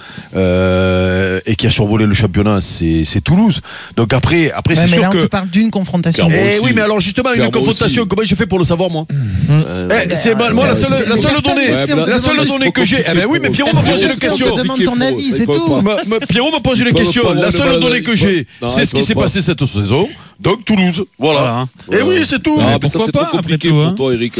euh, 0.50 1.40
et 1.46 1.56
qui 1.56 1.66
a 1.66 1.70
survolé 1.70 2.06
le 2.06 2.14
championnat, 2.14 2.60
c'est 2.60 3.04
c'est 3.04 3.20
Toulouse. 3.20 3.60
Donc 3.96 4.12
après, 4.12 4.50
après 4.52 4.74
Ouais, 4.74 4.80
c'est 4.82 4.90
mais 4.90 4.92
sûr 4.94 5.02
là, 5.02 5.08
on 5.10 5.16
que. 5.16 5.22
te 5.22 5.26
parle 5.26 5.48
d'une 5.48 5.70
confrontation. 5.70 6.26
Clairement. 6.28 6.46
Eh 6.56 6.60
oui, 6.64 6.72
mais 6.74 6.82
alors 6.82 7.00
justement, 7.00 7.30
une 7.30 7.34
Clairement 7.36 7.50
confrontation, 7.52 8.02
aussi. 8.02 8.08
comment 8.08 8.22
je 8.24 8.34
fais 8.34 8.46
pour 8.46 8.58
le 8.58 8.64
savoir 8.64 8.90
moi 8.90 9.06
Euh, 9.50 9.88
Eh, 10.10 10.14
C'est 10.14 10.34
mal- 10.34 10.52
moi 10.52 10.66
la 10.68 10.74
c'est- 10.74 10.86
seule, 10.86 10.98
c'est- 10.98 11.08
la 11.08 11.16
seule 11.16 11.35
personne 11.42 11.96
donnée, 11.96 12.10
la 12.10 12.18
seule 12.18 12.46
donnée 12.46 12.72
que 12.72 12.84
j'ai. 12.84 13.04
Eh 13.08 13.14
ben 13.14 13.26
oui, 13.28 13.38
mais 13.40 13.50
Pierrot 13.50 13.72
m'a 13.72 13.82
posé 13.82 14.06
une 14.06 14.18
question. 14.18 14.54
demande 14.54 14.82
ton 14.84 15.00
avis, 15.00 15.24
c'est 15.30 15.46
tout. 15.46 15.76
Ma- 15.82 15.96
ma- 16.06 16.20
Pierrot 16.20 16.50
me 16.50 16.60
pose 16.60 16.80
une 16.80 16.92
question. 16.92 17.32
La 17.34 17.50
seule 17.50 17.80
donnée 17.80 18.02
que 18.02 18.14
j'ai, 18.14 18.46
c'est 18.68 18.84
ce 18.84 18.94
qui 18.94 19.02
s'est 19.02 19.14
passé 19.14 19.42
cette 19.42 19.64
saison. 19.64 20.08
Donc 20.38 20.64
Toulouse. 20.64 21.04
Voilà. 21.18 21.40
Voilà, 21.40 21.58
hein. 21.60 21.68
Et 21.92 22.02
oui, 22.02 22.16
c'est 22.24 22.42
tout. 22.42 22.58
Ah, 22.60 22.76
ça 22.86 22.98
c'est 23.04 23.12
pas, 23.12 23.24
trop 23.24 23.38
compliqué 23.38 23.68
après 23.68 23.68
tout, 23.68 23.74
pour 23.74 23.84
hein. 23.86 23.94
toi, 23.96 24.12
Eric. 24.14 24.34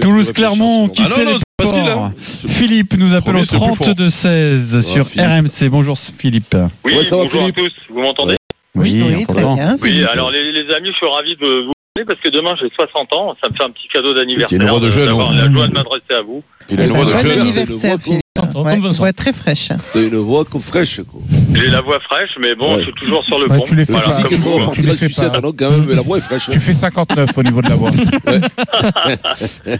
Toulouse-Clermont, 0.00 0.86
réfléchir, 0.88 1.06
qui 1.06 1.12
Ah 1.20 1.24
non, 1.24 1.36
c'est 1.36 1.66
facile, 1.66 1.88
hein. 1.88 2.12
Philippe 2.48 2.94
nous 2.96 3.14
appelle 3.14 3.36
au 3.36 3.44
c'est 3.44 3.56
le 3.58 3.66
plus 3.66 3.74
fort. 3.74 3.88
32-16 3.94 4.80
sur. 4.80 5.04
RMC. 5.04 5.68
Bonjour 5.68 5.98
Philippe. 5.98 6.56
Oui, 6.84 6.94
Ouais, 6.96 7.04
ça 7.04 7.16
va, 7.16 7.24
bonjour 7.24 7.40
Philippe 7.42 7.58
à 7.58 7.60
tous. 7.62 7.72
Vous 7.90 8.00
m'entendez? 8.00 8.36
Oui, 8.74 9.02
on 9.02 9.32
très 9.34 9.42
bien. 9.42 9.76
Oui, 9.82 10.04
alors 10.10 10.30
les, 10.30 10.50
les 10.50 10.74
amis, 10.74 10.88
je 10.90 10.96
suis 10.96 11.06
ravi 11.06 11.36
de 11.36 11.66
vous 11.66 11.73
parce 12.02 12.18
que 12.18 12.28
demain 12.28 12.56
j'ai 12.60 12.68
60 12.74 13.12
ans. 13.12 13.36
Ça 13.40 13.48
me 13.48 13.54
fait 13.54 13.62
un 13.62 13.70
petit 13.70 13.86
cadeau 13.86 14.12
d'anniversaire. 14.14 14.60
une 14.60 14.66
voix 14.68 14.80
de 14.80 14.90
jeune, 14.90 15.06
d'avoir 15.06 15.30
hein. 15.30 15.34
la 15.44 15.50
joie 15.52 15.68
de 15.68 15.72
m'adresser 15.74 16.02
à 16.18 16.22
vous. 16.22 16.42
Il 16.68 16.80
a 16.80 16.86
une 16.86 16.92
voix 16.92 17.04
de 17.04 17.12
Bon 17.12 17.18
jeune. 17.18 17.40
anniversaire, 17.40 17.90
voix, 17.90 17.98
Philippe. 18.00 18.20
Comme 18.36 18.66
Ouais, 18.66 18.98
ouais, 19.00 19.12
très 19.12 19.32
fraîche. 19.32 19.68
T'as 19.92 20.02
une 20.02 20.16
voix 20.16 20.44
comme 20.44 20.60
fraîche, 20.60 21.00
quoi. 21.02 21.20
J'ai 21.54 21.68
la 21.68 21.80
voix 21.82 22.00
fraîche, 22.00 22.32
mais 22.40 22.56
bon, 22.56 22.72
Ouais. 22.74 22.78
je 22.80 22.84
suis 22.86 22.92
toujours 22.94 23.24
sur 23.24 23.38
le 23.38 23.48
Ouais, 23.48 23.58
pont. 23.58 23.64
tu 23.64 23.76
les 23.76 23.84
fais 23.84 23.92
Voilà, 23.92 24.22
comme 24.22 24.34
vous, 24.34 24.58
hein. 24.60 24.70
Tu 24.74 24.80
les 24.82 24.96
fais 24.96 25.08
pas. 25.08 25.36
alors 25.36 25.52
quand 25.56 25.70
même, 25.70 25.84
mais 25.86 25.94
la 25.94 26.02
voix 26.02 26.16
est 26.18 26.20
fraîche. 26.20 26.48
hein. 26.48 26.52
Tu 26.52 26.58
fais 26.58 26.72
59 26.72 27.30
au 27.38 27.42
niveau 27.44 27.62
de 27.62 27.68
la 27.68 27.76
voix. 27.76 27.90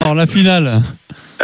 Alors 0.00 0.14
la 0.14 0.26
finale. 0.26 0.80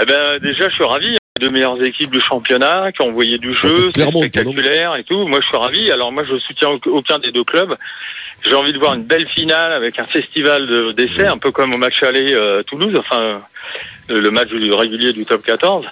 Eh 0.00 0.06
ben, 0.06 0.38
déjà, 0.42 0.68
je 0.70 0.74
suis 0.74 0.84
ravi. 0.84 1.16
Deux 1.44 1.50
meilleures 1.50 1.82
équipes 1.84 2.10
du 2.10 2.20
championnat 2.20 2.90
qui 2.92 3.02
ont 3.02 3.08
envoyé 3.08 3.38
du 3.38 3.54
jeu, 3.54 3.90
c'est 3.94 4.02
spectaculaire 4.54 4.96
et 4.96 5.04
tout. 5.04 5.26
Moi, 5.26 5.40
je 5.42 5.46
suis 5.48 5.56
ravi. 5.56 5.90
Alors, 5.90 6.10
moi, 6.12 6.24
je 6.28 6.38
soutiens 6.38 6.70
au- 6.70 6.80
aucun 6.90 7.18
des 7.18 7.30
deux 7.32 7.44
clubs. 7.44 7.76
J'ai 8.46 8.54
envie 8.54 8.72
de 8.72 8.78
voir 8.78 8.94
une 8.94 9.04
belle 9.04 9.26
finale 9.28 9.72
avec 9.72 9.98
un 9.98 10.04
festival 10.06 10.66
de- 10.66 10.92
d'essais, 10.92 11.26
un 11.26 11.38
peu 11.38 11.50
comme 11.50 11.74
au 11.74 11.78
match 11.78 12.02
aller 12.02 12.34
euh, 12.34 12.62
Toulouse, 12.62 12.94
enfin, 12.98 13.40
le, 14.08 14.20
le 14.20 14.30
match 14.30 14.48
du- 14.48 14.72
régulier 14.72 15.12
du 15.12 15.24
top 15.24 15.42
14. 15.44 15.86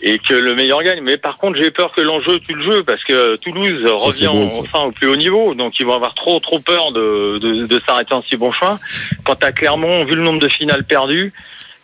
Et 0.00 0.18
que 0.20 0.32
le 0.34 0.54
meilleur 0.54 0.80
gagne. 0.84 1.00
Mais 1.02 1.16
par 1.16 1.36
contre, 1.38 1.58
j'ai 1.60 1.72
peur 1.72 1.90
que 1.92 2.00
l'enjeu 2.00 2.38
tue 2.38 2.54
le 2.54 2.62
jeu 2.70 2.82
parce 2.84 3.02
que 3.02 3.34
Toulouse 3.36 3.84
revient 3.84 4.26
bon, 4.32 4.46
enfin 4.60 4.84
au 4.86 4.92
plus 4.92 5.08
haut 5.08 5.16
niveau. 5.16 5.54
Donc, 5.54 5.80
ils 5.80 5.86
vont 5.86 5.94
avoir 5.94 6.14
trop, 6.14 6.38
trop 6.38 6.60
peur 6.60 6.92
de, 6.92 7.38
de, 7.38 7.66
de 7.66 7.80
s'arrêter 7.84 8.14
en 8.14 8.22
si 8.22 8.36
bon 8.36 8.52
chemin. 8.52 8.78
Quant 9.24 9.34
à 9.42 9.50
Clermont, 9.50 10.04
vu 10.04 10.14
le 10.14 10.22
nombre 10.22 10.38
de 10.40 10.48
finales 10.48 10.84
perdues, 10.84 11.32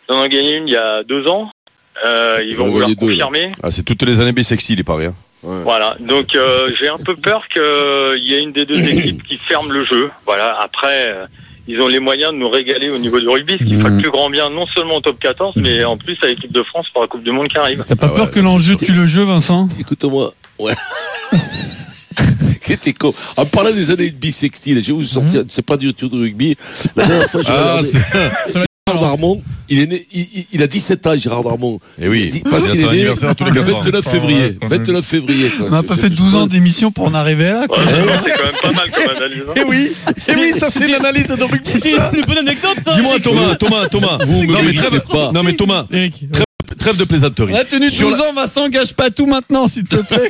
ils 0.09 0.15
en 0.15 0.19
ont 0.23 0.27
gagné 0.29 0.55
une 0.55 0.69
il 0.69 0.73
y 0.75 0.77
a 0.77 1.03
deux 1.03 1.27
ans. 1.29 1.51
Euh, 2.05 2.39
ils, 2.43 2.51
Ils 2.51 2.57
vont 2.57 2.71
vouloir 2.71 2.91
confirmer. 2.99 3.51
Ah, 3.63 3.71
c'est 3.71 3.83
toutes 3.83 4.03
les 4.03 4.21
années 4.21 4.33
B-Sexy, 4.33 4.75
les 4.77 4.83
paris. 4.83 5.07
hein. 5.07 5.15
Voilà. 5.43 5.97
Donc 6.01 6.35
euh, 6.35 6.71
j'ai 6.81 6.89
un 6.89 6.97
peu 6.97 7.15
peur 7.17 7.47
qu'il 7.53 8.23
y 8.25 8.35
ait 8.35 8.41
une 8.43 8.53
des 8.53 8.65
deux 8.65 8.81
équipes 8.89 9.23
qui 9.23 9.37
ferme 9.39 9.71
le 9.73 9.85
jeu. 9.85 10.11
Voilà. 10.27 10.59
Après, 10.63 11.11
euh, 11.13 11.27
ils 11.69 11.81
ont 11.81 11.87
les 11.89 12.01
moyens 12.01 12.33
de 12.33 12.39
nous 12.39 12.49
régaler 12.49 12.91
au 12.91 12.99
niveau 12.99 13.21
du 13.21 13.29
rugby, 13.29 13.55
ce 13.55 13.59
qui 13.65 13.75
Mhm. 13.75 13.81
ferait 13.81 13.91
le 13.93 13.99
plus 13.99 14.11
grand 14.11 14.29
bien 14.31 14.49
non 14.51 14.67
seulement 14.75 14.97
au 14.97 15.01
top 15.01 15.19
14, 15.21 15.55
mais 15.57 15.85
en 15.85 15.97
plus 15.97 16.17
à 16.23 16.27
l'équipe 16.27 16.53
de 16.53 16.63
France 16.63 16.89
pour 16.93 17.03
la 17.03 17.09
Coupe 17.09 17.23
du 17.23 17.31
Monde 17.31 17.49
qui 17.49 17.59
arrive. 17.59 17.85
T'as 17.87 17.95
pas 17.95 18.07
Ah 18.11 18.17
peur 18.17 18.25
ouais, 18.27 18.31
que 18.33 18.41
l'enjeu 18.41 18.75
tue 18.77 18.93
le 18.93 19.07
jeu, 19.07 19.23
Vincent? 19.25 19.69
Écoute-moi. 19.79 20.33
Ouais. 20.59 20.73
C'était 22.61 22.93
con. 22.95 23.13
En 23.37 23.45
parlant 23.45 23.73
des 23.73 23.91
années 23.91 24.11
bissextiles, 24.11 24.81
je 24.83 24.87
vais 24.89 24.93
vous 24.93 25.05
sortir, 25.05 25.43
c'est 25.49 25.65
pas 25.65 25.77
du 25.77 25.93
tout 25.93 26.09
de 26.09 26.17
rugby. 26.17 26.57
La 26.97 27.05
dernière 27.07 27.29
fois, 27.29 27.43
Ah. 27.49 27.81
Gérard 29.01 29.17
Darmon. 29.19 29.43
Il 29.69 29.79
est 29.81 29.87
né, 29.87 30.07
il, 30.53 30.63
a 30.63 30.67
17 30.67 31.07
ans, 31.07 31.17
Gérard 31.17 31.43
Darmon. 31.45 31.79
Eh 32.01 32.09
oui. 32.09 32.23
Il 32.25 32.29
dit- 32.31 32.43
parce 32.51 32.67
qu'il 32.67 32.81
est 32.81 32.87
né 32.89 33.05
le 33.05 33.15
quatre 33.15 33.43
ans. 33.43 33.45
29 33.83 34.05
février. 34.09 34.59
29 34.63 35.05
février. 35.05 35.51
quoi. 35.51 35.67
On 35.69 35.71
n'a 35.71 35.81
C'est- 35.81 35.87
pas 35.87 35.95
c'est- 35.95 36.01
fait 36.03 36.11
12 36.11 36.35
ans 36.35 36.47
d'émission 36.47 36.91
pour 36.93 37.07
en 37.07 37.15
arriver 37.15 37.45
là. 37.51 37.67
quoi. 37.67 37.79
Ouais, 37.79 37.85
c'est 37.87 38.03
quand 38.03 38.43
même 38.43 38.53
pas 38.63 38.73
mal 38.73 38.91
comme 38.91 39.17
analyse. 39.17 39.43
hein. 39.49 39.53
Eh 39.57 39.63
oui, 39.67 39.93
eh 40.29 40.35
oui, 40.37 40.53
ça 40.59 40.71
c'est 40.71 40.87
l'analyse 40.89 41.29
de 41.29 41.43
rugby. 41.45 41.61
C'était 41.71 41.93
une 41.93 42.25
bonne 42.27 42.39
anecdote. 42.39 42.77
Dis-moi 42.95 43.21
Thomas, 43.21 43.55
Thomas, 43.57 43.87
Thomas. 43.89 44.19
Vous 44.25 44.43
me 44.43 44.53
non, 44.53 44.59
mais 44.65 44.73
trêve, 44.75 45.01
pas. 45.11 45.31
non 45.33 45.43
mais 45.43 45.55
Thomas, 45.55 45.87
Eric. 45.91 46.27
trêve 46.79 46.97
de 46.99 47.05
plaisanterie. 47.05 47.53
On 47.53 47.57
a 47.57 47.65
tenu 47.65 47.91
12 47.91 48.21
ans, 48.21 48.35
Vincent, 48.35 48.69
gâche 48.69 48.93
pas 48.93 49.09
tout 49.11 49.27
maintenant, 49.27 49.69
s'il 49.69 49.85
te 49.85 49.97
plaît. 49.97 50.29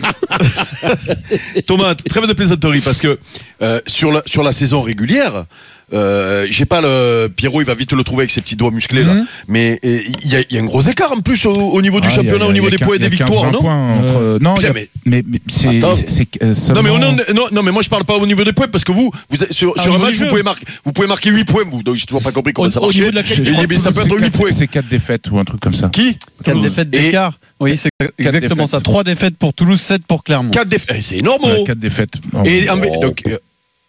Thomas, 1.67 1.95
trêve 1.95 2.27
de 2.27 2.33
plaisanterie 2.33 2.81
parce 2.81 3.01
que 3.01 3.19
euh, 3.63 3.81
sur 3.87 4.13
la 4.13 4.23
sur 4.27 4.43
la 4.43 4.53
saison 4.53 4.81
régulière. 4.83 5.45
Euh, 5.93 6.47
j'ai 6.51 6.65
pas 6.65 6.81
le 6.81 7.29
Pierrot, 7.35 7.61
il 7.61 7.67
va 7.67 7.75
vite 7.75 7.93
le 7.93 8.03
trouver 8.03 8.23
avec 8.23 8.31
ses 8.31 8.41
petits 8.41 8.57
doigts 8.57 8.71
musclés 8.71 9.05
là. 9.05 9.15
Mhm. 9.15 9.27
Mais 9.49 9.79
euh, 9.85 9.99
il 10.23 10.33
y, 10.33 10.55
y 10.55 10.59
a 10.59 10.61
un 10.61 10.65
gros 10.65 10.81
écart 10.81 11.13
en 11.13 11.21
plus 11.21 11.45
au, 11.47 11.53
au 11.53 11.83
niveau 11.83 12.01
du 12.01 12.09
Ah, 12.11 12.15
championnat, 12.15 12.45
a- 12.45 12.49
au 12.49 12.53
niveau 12.53 12.71
des 12.71 12.79
points 12.79 12.97
et 12.97 12.99
des 12.99 13.09
victoires, 13.09 13.51
15-20 13.51 13.53
non 13.53 13.61
points 13.61 13.93
entre- 13.99 14.39
Non, 14.41 14.55
Putain, 14.55 14.71
a- 14.71 14.73
mais- 14.73 14.89
mais 15.05 15.23
mais 15.27 15.41
c'est 15.47 15.77
Attends. 15.79 15.95
c'est- 15.95 16.09
c'est, 16.09 16.43
euh, 16.43 16.55
Non 16.75 16.83
mais, 16.83 16.91
on 16.91 17.01
seulement- 17.01 17.17
est- 17.29 17.35
non, 17.35 17.43
non 17.53 17.63
mais 17.63 17.71
moi 17.71 17.83
je 17.83 17.89
parle 17.91 18.05
pas 18.05 18.17
au 18.17 18.27
niveau 18.27 18.45
des 18.45 18.53
points 18.53 18.69
parce 18.69 18.85
que 18.85 18.93
vous, 18.93 19.11
vous 19.29 19.37
sur, 19.51 19.75
Ah, 19.77 19.83
sur 19.83 19.95
un 19.95 19.99
match 19.99 20.17
vous 20.17 20.27
pouvez 20.27 20.43
marquer 20.43 20.65
vous 20.85 20.93
pouvez 20.93 21.07
marquer 21.09 21.31
8 21.31 21.45
points 21.45 21.65
vous 21.71 21.83
donc 21.83 21.97
j'ai 21.97 22.07
toujours 22.07 22.23
pas 22.23 22.33
compris 22.33 22.53
comment 22.55 22.69
Au- 22.69 22.71
ça 22.71 22.81
au 22.81 22.85
marche. 22.85 22.97
niveau 22.97 23.11
de 23.11 23.17
la 23.17 23.23
Je- 23.23 23.35
je 23.35 23.41
Et 23.43 23.53
crois 23.53 23.67
mais 23.69 23.75
que 23.77 23.81
ça 23.81 23.93
peut 23.93 24.01
être 24.01 24.15
8 24.17 24.23
quatre- 24.25 24.33
points. 24.39 24.51
C'est 24.53 24.67
4 24.69 24.89
défaites 24.89 25.31
ou 25.31 25.39
un 25.39 25.45
truc 25.45 25.61
comme 25.61 25.75
ça. 25.75 25.89
Qui 25.89 26.17
4 26.45 26.61
défaites 26.63 26.91
d'écart. 26.91 27.39
Oui, 27.61 27.77
c'est 27.77 27.91
exactement 28.19 28.65
défaites. 28.65 28.71
ça. 28.71 28.81
3 28.81 29.05
défaites 29.05 29.37
pour 29.37 29.55
Toulouse, 29.55 29.81
7 29.81 30.03
pour 30.07 30.25
Clermont. 30.25 30.51
4 30.51 30.69
défaites, 30.69 30.97
Eh, 30.99 31.03
c'est 31.03 31.19
énorme. 31.19 31.45
Ouais, 31.45 31.57
oh. 31.61 31.65
quatre 31.65 31.79
défaites. 31.79 32.15
Et 32.45 32.69
en- 32.69 32.79
Oh. 32.81 33.01
donc 33.01 33.23
euh, 33.29 33.39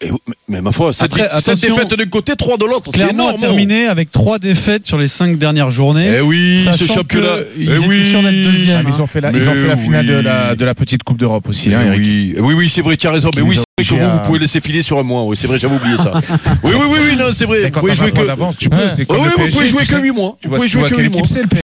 et- 0.02 0.10
mais 0.48 0.62
ma 0.62 0.72
foi, 0.72 0.94
7 0.94 1.06
Après, 1.06 1.28
attention. 1.28 1.54
défaites 1.76 1.98
d'un 1.98 2.06
côté, 2.06 2.36
3 2.36 2.58
de 2.58 2.66
l'autre, 2.66 2.92
c'est 2.94 3.10
énorme. 3.10 3.40
terminé 3.42 3.88
avec 3.88 4.12
3 4.12 4.40
défaites 4.40 4.86
sur 4.86 4.98
les 4.98 5.08
5 5.08 5.38
dernières 5.38 5.72
journées. 5.72 6.16
Eh 6.18 6.22
oui, 6.22 6.62
ce 6.66 6.72
Sachant 6.78 6.94
championnat. 6.96 7.28
que 7.28 7.48
ils 7.58 7.70
Eh 7.72 7.78
oui. 7.88 8.02
Ah, 8.16 8.82
ils 8.88 9.02
ont 9.02 9.08
fait 9.08 9.22
la, 9.22 9.32
ils 9.32 9.48
ont 9.50 9.54
fait 9.54 9.68
la 9.68 9.78
finale 9.78 10.06
de 10.06 10.18
oui. 10.18 10.24
la, 10.24 10.56
de 10.56 10.66
la 10.66 10.76
petite 10.76 11.04
Coupe 11.04 11.18
d'Europe 11.18 11.48
aussi, 11.50 11.74
hein, 11.74 11.80
Eh 11.84 11.88
Eric. 11.88 12.00
oui, 12.00 12.34
Eh 12.38 12.42
oui, 12.42 12.54
oui, 12.56 12.70
c'est 12.70 12.82
vrai, 12.82 12.98
tu 12.98 13.08
as 13.08 13.12
raison. 13.12 13.32
Mais 13.36 13.42
oui, 13.42 13.56
c'est 13.58 13.86
vrai 13.86 14.00
que 14.00 14.04
vous, 14.04 14.10
à- 14.10 14.14
vous 14.18 14.26
pouvez 14.28 14.40
laisser 14.40 14.60
filer 14.62 14.82
sur 14.82 15.00
un 15.00 15.04
mois. 15.04 15.24
Oui, 15.24 15.36
c'est 15.38 15.48
vrai, 15.48 15.58
j'avais 15.60 15.76
oublié 15.76 15.98
ça. 15.98 16.12
Oui, 16.64 16.72
oui, 16.76 16.86
oui, 16.90 17.00
oui, 17.12 17.16
non, 17.18 17.32
c'est 17.34 17.46
vrai. 17.46 17.64
Vous 17.70 17.80
pouvez 17.80 17.96
jouer 17.96 18.12
20 18.12 18.36
points 18.36 18.52
que. 18.52 18.58
tu 18.58 18.70
peux. 18.70 18.76
Ouais. 18.78 18.84
C'est 18.96 19.02
Oui, 19.02 19.06
comme 19.08 19.18
oui, 19.20 19.24
le 19.38 19.44
vous 19.46 19.50
pouvez 19.52 19.68
jouer 19.68 19.82
que 19.82 19.88
sais. 19.88 20.00
8 20.02 20.12
mois. 20.12 20.38
Tu 20.42 20.48
Vous 20.48 20.56
pouvez 20.56 20.68
jouer 20.68 20.84
que 20.84 20.96
quelle 20.96 21.06
8 21.06 21.10
mois. 21.10 21.22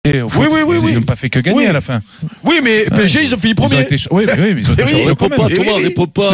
Oui, 0.06 0.46
oui, 0.50 0.60
oui, 0.66 0.76
Ils 0.90 0.94
n'ont 0.96 1.00
pas 1.02 1.16
fait 1.16 1.28
que 1.30 1.40
gagner 1.40 1.66
à 1.66 1.72
la 1.72 1.80
fin. 1.80 2.00
Oui, 2.44 2.60
mais 2.62 2.84
PSG, 2.84 3.24
ils 3.24 3.34
ont 3.34 3.38
fini 3.38 3.54
premier. 3.54 3.80
été 3.80 3.96
Oui, 4.12 4.24
oui, 4.24 4.54
mais 4.54 4.60
ils 4.60 4.70
ont 4.70 4.74
été 4.74 4.82
Eh 4.82 4.84
oui, 4.84 4.90
champions 4.92 5.06
Réponds 5.08 5.28
pas. 5.28 5.36
Thomas, 5.36 5.72
oui. 5.78 5.82
réponds 5.84 6.06
pas. 6.06 6.30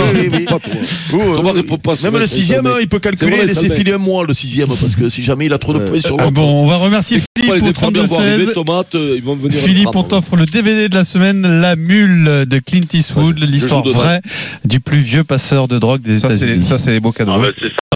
Thomas. 1.11 1.53
Réponds 1.53 1.79
pas. 1.83 1.95
Même 2.05 2.19
le 2.19 2.27
sixième, 2.27 2.67
hein, 2.67 2.77
il 2.81 2.89
peut 2.89 2.99
calculer, 2.99 3.39
ça, 3.41 3.45
laisser 3.45 3.69
mais- 3.69 3.75
filer 3.75 3.93
un 3.93 3.99
mois 3.99 4.25
le 4.27 4.33
sixième, 4.35 4.69
parce 4.69 4.97
que 4.97 5.09
si 5.09 5.23
jamais 5.23 5.47
il 5.47 5.53
a 5.53 5.59
trop 5.59 5.75
de 5.75 5.81
points 5.81 6.01
sur 6.01 6.17
Ah 6.19 6.23
l'autre. 6.25 6.33
bon, 6.35 6.65
on 6.65 6.67
va 6.67 6.77
remercier 6.77 7.21
Philippe 7.37 7.55
les 7.55 7.63
au 7.63 7.67
infirmières 7.69 8.07
vont 8.07 8.19
arriver, 8.19 8.45
32-16. 8.47 8.55
tomates, 8.55 8.95
euh, 8.95 9.15
ils 9.17 9.23
vont 9.23 9.35
venir. 9.37 9.59
Philippe, 9.59 9.89
on 9.95 10.05
t'offre 10.05 10.37
le 10.37 10.45
DVD 10.47 10.89
de 10.89 10.95
la 10.95 11.05
semaine, 11.05 11.61
La 11.61 11.77
Mule 11.77 12.47
de 12.47 12.59
Clint 12.59 12.81
Eastwood, 12.93 13.39
l'histoire 13.41 13.83
vraie 13.85 14.23
du 14.65 14.81
plus 14.81 15.01
vieux 15.01 15.25
passeur 15.25 15.69
de 15.69 15.79
drogue 15.79 16.03
des 16.03 16.19
États-Unis. 16.19 16.63
ça, 16.63 16.79
c'est 16.79 16.93
des 16.93 17.01
beaux 17.01 17.13
cadeaux. 17.13 17.33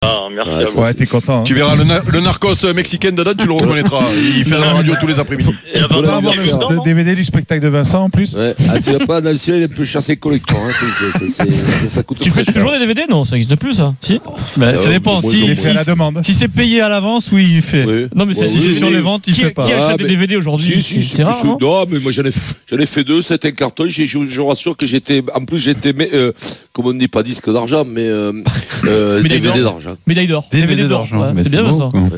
Ah, 0.03 0.21
hein. 0.23 0.29
Merci 0.35 0.50
Ouais, 0.50 0.62
à 0.62 0.65
vous. 0.67 0.81
Ouais, 0.83 0.95
t'es 0.95 1.07
content. 1.07 1.41
hein. 1.41 1.45
Tu 1.45 1.55
verras 1.55 1.75
le, 1.76 1.85
na- 1.85 2.00
le 2.07 2.21
narcos 2.21 2.65
mexicain 2.75 3.12
dedans, 3.12 3.33
tu 3.38 3.47
le 3.47 3.53
reconnaîtras. 3.53 4.05
Il 4.37 4.45
fait 4.45 4.59
la 4.59 4.73
radio 4.73 4.95
tous 5.00 5.07
les 5.07 5.19
après-midi. 5.19 5.55
On 5.76 5.81
va 5.81 5.87
20 6.03 6.17
avoir 6.19 6.35
le, 6.35 6.43
le 6.43 6.76
non 6.76 6.83
DVD 6.83 7.15
du 7.15 7.25
spectacle 7.25 7.62
de 7.62 7.69
Vincent 7.69 8.05
en 8.05 8.11
plus. 8.11 8.35
Ouais. 8.35 8.55
Ah, 8.69 8.79
tu 8.79 8.93
pas 9.07 9.21
dans 9.21 9.31
le 9.31 9.37
ciel, 9.37 9.57
il 9.57 9.62
est 9.62 9.65
un 9.65 9.69
peu 9.69 9.85
chassé 9.85 10.17
collector. 10.17 10.59
Hein. 10.59 10.71
C'est- 10.79 11.19
c'est- 11.19 11.26
c'est- 11.29 11.50
c'est- 11.81 11.87
ça 11.87 12.03
coûte 12.03 12.19
Tu 12.21 12.31
fais 12.31 12.45
cher. 12.45 12.55
toujours 12.55 12.73
des 12.73 12.79
DVD 12.79 13.03
Non, 13.09 13.25
ça 13.25 13.37
existe 13.37 13.57
plus, 13.57 13.75
ça. 13.75 13.95
Si? 14.03 14.21
Bah, 14.57 14.67
Euh, 14.67 14.76
ça 14.76 14.88
dépend. 14.91 15.21
moi, 15.21 15.31
Si, 15.31 15.38
Il 15.41 15.45
est 15.45 15.55
donc, 15.55 15.57
fait 15.65 15.71
à 15.71 15.75
la 15.75 15.85
si, 15.85 15.91
demande. 15.91 16.21
si 16.25 16.35
c'est 16.35 16.49
payé 16.49 16.81
à 16.81 16.88
l'avance, 16.88 17.29
oui, 17.33 17.49
il 17.57 17.62
fait. 17.62 17.85
Oui. 17.85 18.07
Non, 18.15 18.26
mais 18.26 18.37
Ouais, 18.38 18.47
Si 18.49 18.55
oui, 18.57 18.61
c'est 18.62 18.69
oui, 18.69 18.75
sur 18.75 18.91
les 18.91 19.00
ventes, 19.00 19.23
il 19.26 19.33
Qui, 19.35 19.41
fait 19.43 19.49
qui 19.49 19.55
pas. 19.55 19.65
achète 19.65 19.91
Ah, 19.93 19.97
des 19.97 20.07
DVD 20.09 20.37
aujourd'hui? 20.37 20.75
Si, 20.75 20.83
si, 20.83 21.03
C'est 21.05 21.17
si, 21.17 21.23
rare, 21.23 21.38
si. 21.41 21.47
non 21.47 21.59
mais 21.91 21.99
moi 22.00 22.12
j'en 22.12 22.23
ai, 22.25 22.31
fait- 22.33 22.55
j'en 22.71 22.76
ai 22.76 22.87
fait 22.87 23.03
deux, 23.05 23.23
c'était 23.23 23.49
un 23.49 23.53
carton. 23.53 23.85
J'ai- 23.88 24.05
Je, 24.07 24.19
je 24.29 24.41
vous 24.41 24.47
rassure 24.47 24.76
que 24.76 24.85
j'étais, 24.87 25.23
en 25.35 25.45
plus 25.45 25.59
j'étais, 25.59 25.95
euh, 26.12 26.33
comme 26.76 26.87
on 26.88 26.92
dit, 26.92 27.09
pas 27.09 27.23
disque 27.23 27.50
d'argent, 27.50 27.85
mais 27.87 28.06
euh, 28.06 28.33
euh, 28.87 29.23
Médaille 29.23 29.40
DVD 29.40 29.61
d'or. 29.62 29.73
d'argent. 29.73 29.97
Médaille 30.06 30.26
d'or. 30.26 30.45
DVD 30.52 30.85
d'argent. 30.87 31.21
ouais, 31.21 31.42
C'est 31.42 31.49
bien, 31.49 31.62
beau, 31.64 31.78
ça. 31.78 31.87
Ouais, 31.97 32.02
ouais, 32.02 32.11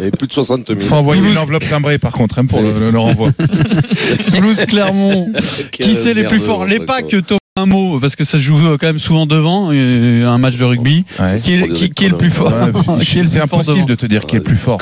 ouais. 0.00 0.06
Et 0.08 0.10
plus 0.10 0.26
de 0.26 0.32
60 0.32 0.66
000. 0.66 0.80
faut 0.80 0.96
envoyer 0.96 1.20
Toulouse. 1.20 1.36
une 1.36 1.42
enveloppe 1.42 1.68
timbrée 1.68 1.98
par 1.98 2.12
contre 2.12 2.40
hein, 2.40 2.46
pour 2.46 2.60
le, 2.60 2.72
le- 2.78 2.90
le 2.90 2.98
renvoi. 2.98 3.30
Toulouse, 4.34 4.64
Clermont. 4.66 5.32
Qui 5.70 5.94
c'est 5.94 6.12
les 6.14 6.24
plus 6.26 6.40
forts? 6.40 6.66
Les 6.66 6.80
pas 6.80 7.02
packs, 7.02 7.14
Thomas, 7.26 7.38
un 7.56 7.66
mot, 7.66 8.00
parce 8.00 8.16
que 8.16 8.24
ça 8.24 8.32
se 8.32 8.42
joue 8.42 8.58
euh, 8.66 8.76
quand 8.80 8.88
même 8.88 8.98
souvent 8.98 9.26
devant, 9.26 9.70
euh, 9.72 10.26
un 10.26 10.38
match 10.38 10.56
de 10.56 10.64
rugby. 10.64 11.04
Ouais. 11.20 11.36
Qui, 11.40 11.54
est, 11.54 11.72
qui- 11.72 11.90
qui 11.90 12.04
est 12.06 12.08
le 12.08 12.16
plus 12.16 12.30
fort? 12.30 12.50
le 12.50 13.04
C'est 13.24 13.40
impossible 13.40 13.76
devant? 13.76 13.86
de 13.86 13.94
te 13.94 14.06
dire 14.06 14.26
qui 14.26 14.34
est 14.34 14.38
le 14.40 14.44
plus 14.44 14.56
fort. 14.56 14.80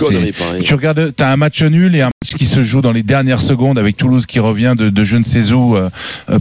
Tu 0.64 0.74
regardes, 0.74 1.12
t'as 1.14 1.30
un 1.30 1.36
match 1.36 1.62
nul 1.62 1.94
et 1.94 2.00
un 2.00 2.06
match 2.06 2.34
qui 2.38 2.46
se 2.46 2.62
joue 2.64 2.80
dans 2.80 2.92
les 2.92 3.02
dernières 3.02 3.42
secondes 3.42 3.78
avec 3.78 3.98
Toulouse 3.98 4.24
qui 4.24 4.38
revient 4.40 4.74
de, 4.76 4.88
de 4.88 5.04
je 5.04 5.16
ne 5.16 5.24
sais 5.24 5.52
où 5.52 5.76
euh, 5.76 5.90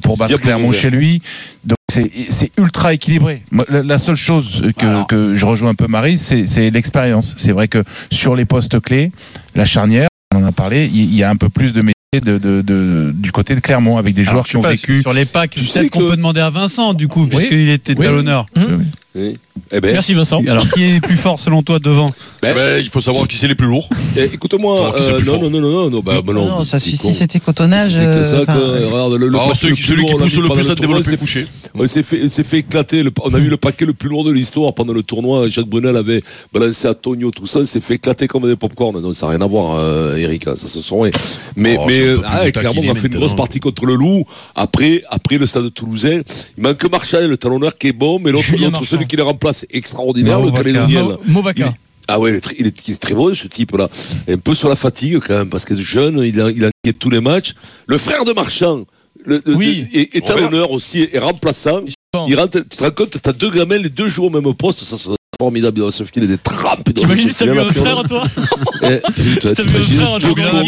pour 0.02 0.16
battre 0.16 0.38
Clermont 0.40 0.72
chez 0.72 0.90
lui. 0.90 1.22
Donc 1.66 1.76
c'est 1.92 2.52
ultra 2.58 2.94
équilibré. 2.94 3.44
Moi, 3.52 3.66
La, 3.70 3.84
la 3.84 4.00
seule 4.00 4.16
chose 4.16 4.64
que, 4.78 5.06
que 5.08 5.36
je 5.36 5.46
rejoins 5.46 5.70
un 5.72 5.76
peu 5.76 5.88
Marie, 5.88 6.18
c'est 6.18 6.70
l'expérience. 6.72 7.34
C'est 7.38 7.52
vrai 7.52 7.68
que 7.68 7.84
sur 8.12 8.36
les 8.36 8.46
postes 8.46 8.80
clés, 8.80 9.12
la 9.56 9.66
charnière, 9.66 10.08
on 10.34 10.40
en 10.44 10.46
a 10.46 10.52
parlé, 10.52 10.90
il 10.94 11.14
y 11.16 11.24
a 11.24 11.30
un 11.30 11.36
peu 11.36 11.50
plus 11.50 11.74
de 11.74 11.82
métier 11.82 11.94
de, 12.14 12.38
de- 12.38 12.62
de- 12.62 13.12
du 13.16 13.32
côté 13.32 13.56
de 13.56 13.60
Clermont 13.62 13.98
avec 13.98 14.14
des 14.14 14.22
Alors, 14.24 14.34
joueurs 14.34 14.46
qui 14.48 14.58
ont 14.58 14.62
vécu. 14.62 15.02
Sur 15.02 15.14
les 15.14 15.26
packs, 15.26 15.52
Tu 15.52 15.66
sais 15.66 15.80
peut-être 15.82 15.92
qu'on 15.92 16.00
peut 16.10 16.16
demander 16.18 16.42
à 16.42 16.50
Vincent, 16.50 16.94
du 16.94 17.08
coup, 17.08 17.26
puisqu'il 17.26 17.70
était 17.70 17.94
Oui. 17.98 18.06
talonneur. 18.06 18.46
Oui. 19.16 19.38
Eh 19.72 19.82
ben, 19.82 19.92
Merci 19.94 20.14
Vincent. 20.14 20.42
Alors, 20.48 20.70
qui 20.70 20.84
est 20.84 21.02
plus 21.02 21.16
fort 21.18 21.40
selon 21.40 21.64
toi 21.64 21.80
devant? 21.80 22.06
Ben- 22.42 22.56
Ben, 22.56 22.82
il 22.84 22.90
faut 22.90 23.02
savoir 23.02 23.28
qui 23.28 23.38
c'est 23.38 23.48
les 23.48 23.54
plus 23.56 23.68
lourds. 23.68 23.88
eh, 24.18 24.24
écoute-moi, 24.34 24.96
euh, 25.00 25.22
non, 25.24 25.40
non, 25.40 25.50
non, 25.52 25.60
non, 25.62 25.72
non, 25.72 25.90
non, 25.92 26.00
bah, 26.00 26.22
bah 26.26 26.34
non, 26.34 26.46
Non, 26.48 26.64
ça 26.64 26.80
con. 26.80 26.84
Si 26.86 27.14
c'était 27.14 27.40
cotonnage. 27.40 27.92
C'était 27.92 28.06
que 28.06 28.24
ça, 28.24 28.38
euh, 28.50 28.88
regarde, 28.90 29.14
le, 29.14 29.28
le 29.28 29.36
Alors, 29.36 29.50
paquet 29.50 29.60
celui, 29.60 29.70
le 29.72 29.76
plus 29.76 29.84
celui 29.86 30.02
lourd, 30.02 30.10
qui 30.10 30.18
pousse 30.18 30.36
le 30.36 30.50
plus 30.50 30.72
à 30.72 30.76
développer 30.76 31.04
c'est- 31.04 31.12
le 31.12 31.18
coucher. 31.18 31.46
On 31.76 31.86
s'est 31.88 32.04
fait, 32.04 32.28
s'est 32.30 32.44
fait 32.44 32.58
éclater. 32.60 33.04
le- 33.04 33.12
on 33.24 33.34
a 33.34 33.38
eu 33.38 33.48
le 33.48 33.58
paquet 33.58 33.86
le 33.86 33.94
plus 33.94 34.10
lourd 34.10 34.24
de 34.24 34.32
l'histoire 34.32 34.74
pendant 34.74 34.92
le 34.94 35.04
tournoi. 35.04 35.48
Jacques 35.50 35.68
Brunel 35.68 35.96
avait 35.96 36.22
balancé 36.54 36.88
à 36.88 36.94
Tonio, 36.96 37.30
tout 37.32 37.46
ça. 37.46 37.60
On 37.60 37.66
s'est 37.66 37.80
fait 37.80 37.94
éclater 37.96 38.28
comme 38.28 38.48
des 38.48 38.56
popcorn. 38.56 39.00
Non, 39.00 39.14
ça 39.14 39.28
n'a 39.28 39.34
rien 39.34 39.42
à 39.42 39.48
voir, 39.48 39.78
euh, 39.80 40.16
Eric. 40.18 40.48
hein, 40.48 40.56
Ça 40.56 40.68
se 40.68 40.80
sont. 40.80 41.04
Mais, 41.56 41.78
Oh, 41.80 41.84
mais 41.88 42.00
euh, 42.02 42.18
ah, 42.26 42.46
de 42.46 42.50
clairement, 42.50 42.82
on 42.86 42.92
a 42.92 42.96
fait 42.96 43.08
une 43.08 43.16
grosse 43.16 43.36
partie 43.36 43.60
contre 43.60 43.86
le 43.86 43.94
Loup. 43.96 44.26
Après, 44.56 45.04
après 45.10 45.38
le 45.38 45.46
stade 45.46 45.72
toulousain, 45.74 46.22
il 46.58 46.64
manque 46.64 46.84
Marchal, 46.92 47.30
le 47.30 47.38
talonneur 47.38 47.78
qui 47.78 47.88
est 47.88 47.92
bon, 47.94 48.20
mais 48.20 48.32
l'autre, 48.32 48.46
celui 48.84 49.06
qui 49.06 49.16
le 49.16 49.24
remplace, 49.24 49.64
est 49.70 49.76
extraordinaire, 49.78 50.42
le. 50.42 50.52
Calédonien. 50.52 51.04
Mo- 51.04 51.10
là. 51.12 51.18
Movaca. 51.28 51.74
Ah 52.14 52.20
ouais, 52.20 52.32
il 52.32 52.36
est, 52.36 52.42
très, 52.42 52.56
il, 52.60 52.68
est, 52.68 52.90
est 52.90 53.02
très 53.02 53.14
bon 53.14 53.34
ce 53.34 53.48
type-là. 53.48 53.90
Un 54.28 54.38
peu 54.38 54.54
sur 54.54 54.68
la 54.68 54.76
fatigue 54.76 55.20
quand 55.26 55.38
même, 55.38 55.50
parce 55.50 55.64
que 55.64 55.76
jeune, 55.76 56.20
il 56.26 56.42
a, 56.42 56.50
il 56.52 56.94
tous 56.94 57.10
les 57.10 57.22
matchs. 57.22 57.54
Le 57.88 57.98
frère 57.98 58.26
de 58.26 58.34
Marchand, 58.34 58.84
le, 59.26 59.42
Oui. 59.48 59.88
le- 59.94 60.00
est, 60.00 60.16
est 60.16 60.20
Robert. 60.30 60.36
talonneur 60.50 60.72
aussi, 60.72 61.08
est 61.12 61.20
remplaçant. 61.20 61.80
Il 62.28 62.38
rentre, 62.38 62.60
tu 62.60 62.78
te 62.78 62.84
rends 62.84 62.92
compte, 62.92 63.16
t'as 63.22 63.32
deux 63.32 63.50
gamins, 63.50 63.78
les 63.78 63.88
deux 63.90 64.10
jouent 64.10 64.26
au 64.26 64.30
même 64.30 64.54
poste, 64.54 64.80
ça 64.84 64.98
formidable. 65.42 65.82
Va 65.82 65.90
se 65.92 66.04
filer 66.04 66.28
des 66.28 66.38
trappes. 66.38 66.86
dans 66.86 67.02
le 67.02 67.08
T'imagines 67.16 67.30
si 67.30 67.36
t'as 67.36 67.46
la 67.46 67.64
un 67.64 67.72
frère, 67.74 68.04
toi 68.08 68.24
Eh, 68.84 69.00
putain, 69.14 69.54
t'imagines 69.56 70.02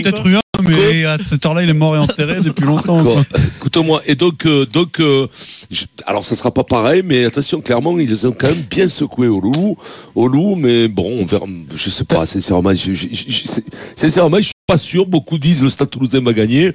peut-être 0.04 0.28
eu 0.28 0.36
un, 0.38 0.42
mais 0.64 1.06
à 1.06 1.18
cette 1.18 1.46
heure-là, 1.46 1.62
il 1.64 1.70
est 1.70 1.74
mort 1.74 1.96
et 1.96 2.00
enterré 2.00 2.40
depuis 2.42 2.66
longtemps. 2.66 2.98
Écoute-moi, 3.58 4.02
et 4.08 4.16
donc, 4.16 4.46
euh, 4.46 4.66
donc 4.66 5.00
euh, 5.00 5.28
alors 6.06 6.26
ça 6.26 6.36
sera 6.36 6.52
pas 6.52 6.64
pareil, 6.64 7.02
mais 7.06 7.26
attention, 7.26 7.62
clairement, 7.62 7.98
ils 8.00 8.10
les 8.10 8.26
ont 8.26 8.32
quand 8.32 8.48
même 8.48 8.64
bien 8.70 8.88
secoués 8.88 9.28
au 9.28 9.40
loup, 9.40 9.78
au 10.16 10.28
loup, 10.28 10.56
mais 10.56 10.88
bon, 10.88 11.20
on 11.22 11.26
verra, 11.26 11.46
je 11.76 11.90
sais 11.90 12.04
pas, 12.06 12.26
sincèrement, 12.26 12.74
je, 12.74 12.94
je- 12.94 13.08
je- 13.12 13.62
sincèrement, 13.96 14.38
je 14.38 14.44
suis 14.44 14.52
pas 14.68 14.78
sûr, 14.78 15.06
beaucoup 15.06 15.38
disent 15.38 15.64
le 15.64 15.70
Stade 15.70 15.90
Toulousain 15.90 16.22
va 16.22 16.34
gagner, 16.34 16.72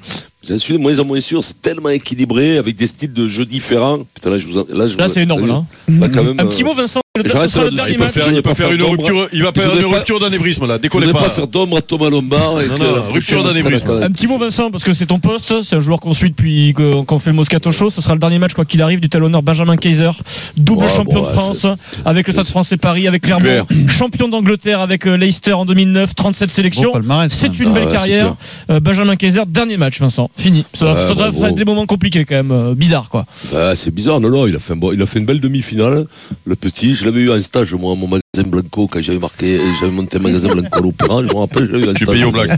j'en 0.46 0.58
suis 0.58 0.74
de 0.74 0.78
moins 0.78 0.98
en 0.98 1.04
moins 1.04 1.20
sûr, 1.20 1.42
c'est 1.42 1.60
tellement 1.62 1.88
équilibré, 1.90 2.58
avec 2.58 2.76
des 2.76 2.86
styles 2.86 3.12
de 3.12 3.28
jeu 3.28 3.44
différents, 3.46 3.98
putain, 4.14 4.30
là, 4.30 4.38
je 4.38 4.46
vous 4.46 4.58
en- 4.58 4.66
là, 4.72 4.86
je 4.86 4.96
Là, 4.98 5.06
vous- 5.06 5.12
c'est 5.12 5.22
énorme, 5.22 5.46
là. 5.46 5.64
là, 5.88 6.08
quand 6.12 6.22
même, 6.24 6.38
Un 6.38 6.46
petit 6.46 6.62
euh, 6.62 6.66
mot, 6.66 6.74
Vincent. 6.74 7.00
Dernier 7.18 7.32
parce 7.32 7.44
match. 7.98 8.12
que 8.14 8.20
Faire- 8.20 8.28
il 8.28 8.34
va 8.36 8.42
pas 8.42 8.54
faire 8.54 8.66
faire 8.68 8.74
une 8.76 8.82
rupture, 8.84 9.28
il 9.32 9.42
va 9.42 9.50
Je 9.52 9.60
faire 9.60 9.74
une 9.76 9.90
pas- 9.90 9.96
rupture 9.96 10.20
d'anévrisme 10.20 10.66
là. 10.68 10.76
Je 10.76 10.82
Décollez 10.82 11.06
voudrais 11.06 11.20
pas. 11.20 11.28
pas 11.28 11.34
faire 11.34 11.48
d'ombre 11.48 11.76
à 11.78 11.82
Thomas 11.82 12.10
Lombard. 12.10 12.60
et 12.60 12.68
Non, 12.68 12.76
non, 12.78 13.12
rupture 13.12 13.42
d'anévrisme. 13.42 13.90
Un 14.02 14.10
petit 14.12 14.28
mot 14.28 14.38
Vincent 14.38 14.70
parce 14.70 14.84
que 14.84 14.92
c'est 14.92 15.06
ton 15.06 15.18
poste, 15.18 15.64
c'est 15.64 15.74
un 15.74 15.80
joueur 15.80 15.98
qu'on 15.98 16.12
suit 16.12 16.30
depuis 16.30 16.72
qu'on 16.74 17.18
fait 17.18 17.30
le 17.30 17.36
Moscato 17.36 17.72
Show, 17.72 17.90
ce 17.90 18.00
sera 18.00 18.14
le 18.14 18.20
dernier 18.20 18.38
match 18.38 18.52
quoi 18.54 18.64
qu'il 18.64 18.80
arrive 18.82 19.00
du 19.00 19.08
talonneur 19.08 19.42
Benjamin 19.42 19.76
Kaiser, 19.76 20.10
double 20.56 20.84
Ouais, 20.84 20.90
champion 20.90 21.14
bon, 21.14 21.20
de 21.22 21.26
France 21.26 21.66
avec 22.04 22.28
le 22.28 22.32
Stade 22.32 22.46
français 22.46 22.76
Paris 22.76 23.08
avec 23.08 23.22
Clermont, 23.22 23.66
champion 23.88 24.28
d'Angleterre 24.28 24.78
avec 24.80 25.04
euh, 25.08 25.16
Leicester 25.16 25.54
en 25.54 25.64
2009, 25.66 26.14
37 26.14 26.48
Bon 26.48 26.54
sélections. 26.54 26.92
C'est 27.30 27.48
hein. 27.48 27.52
une 27.58 27.70
Ah 27.70 27.72
belle 27.74 27.86
ouais, 27.86 27.92
carrière. 27.92 28.36
Euh, 28.70 28.78
Benjamin 28.78 29.16
Kaiser, 29.16 29.42
dernier 29.48 29.76
match, 29.76 29.98
Vincent. 29.98 30.27
Fini. 30.36 30.64
Ça, 30.74 30.92
Ouais, 30.94 31.00
ça 31.08 31.14
doit 31.14 31.32
faire 31.32 31.52
des 31.54 31.64
moments 31.64 31.86
compliqués 31.86 32.24
quand 32.24 32.34
même. 32.36 32.50
euh, 32.52 32.74
bizarre, 32.74 33.08
quoi. 33.08 33.24
Ah, 33.54 33.74
c'est 33.74 33.92
bizarre, 33.94 34.20
non, 34.20 34.30
non, 34.30 34.46
il 34.46 34.54
a 34.56 34.58
fait, 34.58 34.72
un 34.72 34.76
bon- 34.76 34.92
il 34.92 35.00
a 35.02 35.06
fait 35.06 35.18
une 35.18 35.26
belle 35.26 35.40
demi-finale, 35.40 36.06
le 36.44 36.56
petit. 36.56 36.94
Je 36.94 37.04
l'avais 37.04 37.20
eu 37.20 37.30
en 37.30 37.40
stage, 37.40 37.74
moi, 37.74 37.92
à 37.92 37.96
mon 37.96 38.06
magasin 38.08 38.48
Blanco, 38.50 38.86
quand 38.88 39.00
j'avais 39.02 39.18
marqué, 39.18 39.58
j'avais 39.80 39.92
monté 39.92 40.16
un 40.18 40.20
magasin 40.20 40.48
Blanco 40.48 40.68
à 40.72 40.80
l'Opéra, 40.80 41.22
je 41.22 41.28
me 41.28 41.34
rappelle, 41.38 41.66
je 41.66 41.72
l'avais 41.72 41.84
eu 41.86 41.90
en 41.90 41.94
Tu 41.94 42.04
stage. 42.04 42.14
payes 42.14 42.24
aux 42.24 42.32
blagues. 42.32 42.56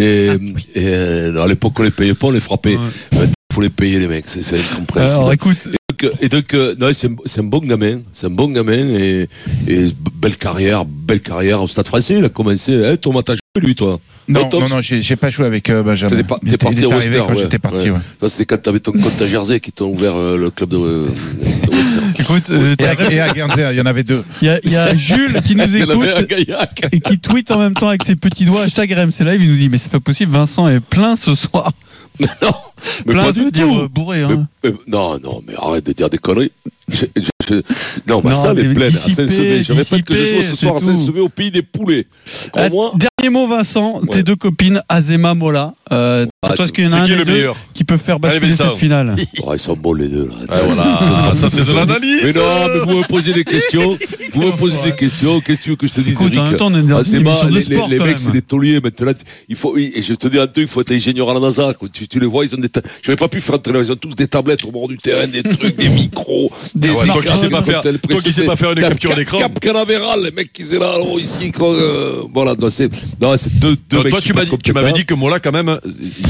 Et, 0.00 0.26
et, 0.74 0.88
euh, 0.88 1.42
à 1.42 1.48
l'époque, 1.48 1.78
on 1.78 1.82
les 1.82 1.90
payait 1.90 2.14
pas, 2.14 2.26
on 2.28 2.30
les 2.32 2.40
frappait. 2.40 2.76
Il 3.12 3.54
faut 3.54 3.60
les 3.62 3.70
payer, 3.70 3.98
les 3.98 4.08
mecs, 4.08 4.24
c'est 4.26 4.40
incompréhensible. 4.58 5.16
Alors 5.20 5.32
écoute, 5.32 5.56
Et 5.66 6.04
donc, 6.04 6.12
et 6.20 6.28
donc, 6.28 6.54
euh, 6.54 6.74
non, 6.78 6.88
c'est 6.92 7.08
un, 7.08 7.14
un 7.40 7.44
bon 7.44 7.58
gamin, 7.60 8.00
c'est 8.12 8.26
un 8.26 8.30
bon 8.30 8.48
gamin 8.48 8.72
et, 8.74 9.28
et 9.66 9.86
belle 10.14 10.36
carrière, 10.36 10.84
belle 10.84 11.20
carrière 11.22 11.62
au 11.62 11.66
Stade 11.66 11.86
Français. 11.86 12.16
Il 12.18 12.24
a 12.24 12.28
commencé, 12.28 12.84
hein, 12.84 12.96
Thomas, 12.96 13.22
t'as 13.22 13.32
joué 13.32 13.66
lui, 13.66 13.74
toi? 13.74 13.98
Non, 14.28 14.48
non, 14.52 14.60
non, 14.68 14.80
j'ai 14.80 15.16
pas 15.16 15.30
joué 15.30 15.46
avec 15.46 15.70
euh, 15.70 15.82
Benjamin. 15.82 16.14
T'es 16.16 16.24
parti 16.58 16.84
au 16.84 16.90
arrivé 16.92 17.06
Western, 17.10 17.26
quand 17.28 17.34
ouais. 17.34 17.42
j'étais 17.42 17.58
parti. 17.60 17.76
Ouais. 17.84 17.90
ouais. 17.90 17.98
Ça, 18.20 18.28
c'était 18.28 18.44
quand 18.46 18.60
t'avais 18.60 18.80
ton 18.80 18.92
compte 18.92 19.22
à 19.22 19.26
Jersey 19.26 19.60
qui 19.60 19.70
t'ont 19.70 19.88
ouvert 19.90 20.14
euh, 20.16 20.36
le 20.36 20.50
club 20.50 20.70
de, 20.70 20.76
euh, 20.76 21.04
de 21.06 21.70
Western. 21.70 22.12
écoute, 22.18 22.50
euh, 22.50 22.74
Et 23.10 23.20
à, 23.20 23.32
Guernsey, 23.32 23.66
il 23.72 23.76
y 23.78 23.80
en 23.80 23.86
avait 23.86 24.02
deux. 24.02 24.24
il 24.42 24.46
y, 24.46 24.50
a- 24.50 24.58
il 24.64 24.72
y 24.72 24.76
a 24.76 24.94
Jules 24.96 25.40
qui 25.42 25.54
nous 25.54 25.76
écoute 25.76 25.96
et 26.92 27.00
qui 27.00 27.18
tweet 27.18 27.50
en 27.52 27.58
même 27.58 27.74
temps 27.74 27.88
avec 27.88 28.04
ses 28.04 28.16
petits 28.16 28.44
doigts 28.44 28.62
hashtag 28.62 28.92
RMC 28.92 29.24
Live. 29.24 29.42
Il 29.42 29.50
nous 29.50 29.56
dit 29.56 29.68
mais 29.68 29.78
c'est 29.78 29.92
pas 29.92 30.00
possible, 30.00 30.32
Vincent 30.32 30.68
est 30.68 30.80
plein 30.80 31.14
ce 31.16 31.34
soir. 31.34 31.72
Mais 32.18 32.26
non, 32.40 32.48
mais 33.04 33.12
plein 33.12 33.22
pas 33.24 33.34
ça 33.34 33.44
du 33.44 33.52
tout. 33.52 33.76
euh, 33.82 33.88
bourré. 33.88 34.24
Mais- 34.26 34.32
Hein. 34.32 34.46
mais- 34.64 34.72
non, 34.88 35.18
non, 35.22 35.42
mais 35.46 35.52
arrête 35.60 35.84
de 35.84 35.92
dire 35.92 36.08
des 36.08 36.16
conneries. 36.16 36.50
Je- 36.88 37.04
je- 37.16 37.22
je- 37.48 37.62
non, 38.08 38.20
ma 38.22 38.30
Non, 38.32 38.42
salle 38.42 38.58
est 38.60 38.64
mais 38.64 38.74
pleine 38.74 38.94
à 38.94 38.98
Saint-Sevé. 38.98 39.62
Je 39.62 39.72
répète 39.72 40.04
que 40.04 40.14
je 40.14 40.24
joue 40.36 40.42
ce 40.42 40.56
soir 40.56 40.76
à. 40.76 40.80
Saint-Sevé 40.80 41.20
au 41.20 41.28
pays 41.28 41.50
des 41.50 41.62
poulets. 41.62 42.06
Euh, 42.56 42.68
dernier 42.94 43.30
mot, 43.30 43.46
Vincent. 43.48 44.00
Ouais. 44.00 44.08
Tes 44.12 44.22
deux 44.22 44.36
copines, 44.36 44.80
Azema, 44.88 45.34
Mola. 45.34 45.74
Euh, 45.92 46.26
Ah, 46.42 46.54
toi, 46.54 46.64
est-ce 46.64 46.72
qu'il 46.72 46.84
y 46.84 46.88
en 46.88 46.92
a 46.92 47.00
un 47.00 47.04
qui 47.04 47.24
meilleur 47.24 47.56
qui 47.74 47.82
peut 47.84 47.96
faire 47.96 48.20
basculer 48.20 48.46
Allez, 48.46 48.54
cette 48.56 48.76
finale 48.76 49.16
Oh, 49.44 49.52
ils 49.52 49.58
sont 49.58 49.76
bons 49.76 49.94
les 49.94 50.08
deux. 50.08 50.26
Là. 50.26 50.32
Ah, 50.48 50.56
voilà, 50.62 51.34
ça 51.34 51.48
c'est 51.48 51.66
de 51.66 51.72
l'analyse. 51.72 52.20
Mais 52.24 52.32
non, 52.32 52.42
mais 52.72 52.80
vous 52.92 52.98
me 53.00 53.06
posez 53.06 53.32
des 53.32 53.44
questions. 53.44 53.98
Vous 54.32 54.42
me 54.42 54.52
posez 54.56 54.76
des 54.90 54.96
questions. 54.96 55.40
Qu'est-ce 55.40 55.60
que 55.60 55.64
tu 55.64 55.70
veux 55.70 55.76
que 55.76 55.86
je 55.88 55.92
te 55.94 56.00
dise, 56.00 56.14
Écoute, 56.20 56.32
Eric 56.36 56.56
temps, 56.56 56.66
Ah, 56.68 56.70
de 56.70 56.80
les, 57.52 57.60
sport, 57.62 57.88
les- 57.88 57.98
les 57.98 58.04
mecs, 58.04 58.18
c'est 58.18 58.30
des 58.32 58.42
tauliers 58.42 58.80
maintenant. 58.80 59.12
Il 59.48 59.56
faut, 59.56 59.76
et 59.76 59.92
je 60.02 60.14
te 60.14 60.28
dis 60.28 60.36
deux, 60.54 60.62
il 60.62 60.68
faut 60.68 60.80
être 60.80 60.92
ingénieur 60.92 61.30
à 61.30 61.34
la 61.34 61.40
NASA. 61.40 61.72
Tu, 61.92 62.06
tu 62.06 62.20
les 62.20 62.26
vois, 62.26 62.44
ils 62.44 62.54
ont 62.54 62.58
des. 62.58 62.68
J'aurais 63.02 63.16
pas 63.16 63.28
pu 63.28 63.40
faire 63.40 63.56
entrer 63.56 63.72
ils 63.76 63.92
ont 63.92 63.96
tous 63.96 64.14
des 64.14 64.28
tablettes 64.28 64.64
au 64.64 64.70
bord 64.70 64.88
du 64.88 64.98
terrain, 64.98 65.26
des 65.26 65.42
trucs, 65.42 65.76
des 65.76 65.88
micros, 65.88 66.50
des. 66.76 66.88
Ouais, 66.90 67.06
toi 67.06 67.22
qui 67.22 67.36
sais 67.38 67.48
pas 67.48 67.62
faire- 67.62 67.80
toi 67.80 68.20
qui 68.22 68.32
sais 68.32 68.44
pas 68.46 68.56
faire 68.56 68.72
une 68.72 68.78
Cap- 68.78 68.90
capture 68.90 69.10
Cap- 69.10 69.18
d'écran. 69.18 69.38
Cap 69.38 69.60
Canaveral, 69.60 70.22
les 70.24 70.30
mecs 70.30 70.52
qui 70.52 70.64
sont 70.64 70.78
là, 70.78 70.90
alors, 70.94 71.18
ici, 71.18 71.50
quoi. 71.52 71.72
euh, 71.74 72.22
voilà, 72.32 72.54
c'est 72.70 72.88
non, 73.20 73.36
c'est 73.36 73.58
deux, 73.58 73.76
deux 73.90 73.96
Donc, 73.96 74.04
mecs 74.04 74.12
Toi, 74.12 74.20
tu 74.22 74.32
m'as 74.34 74.44
tu 74.62 74.72
m'avais 74.72 74.92
dit 74.92 75.04
que 75.04 75.14
Mola, 75.14 75.40
quand 75.40 75.52
même, 75.52 75.78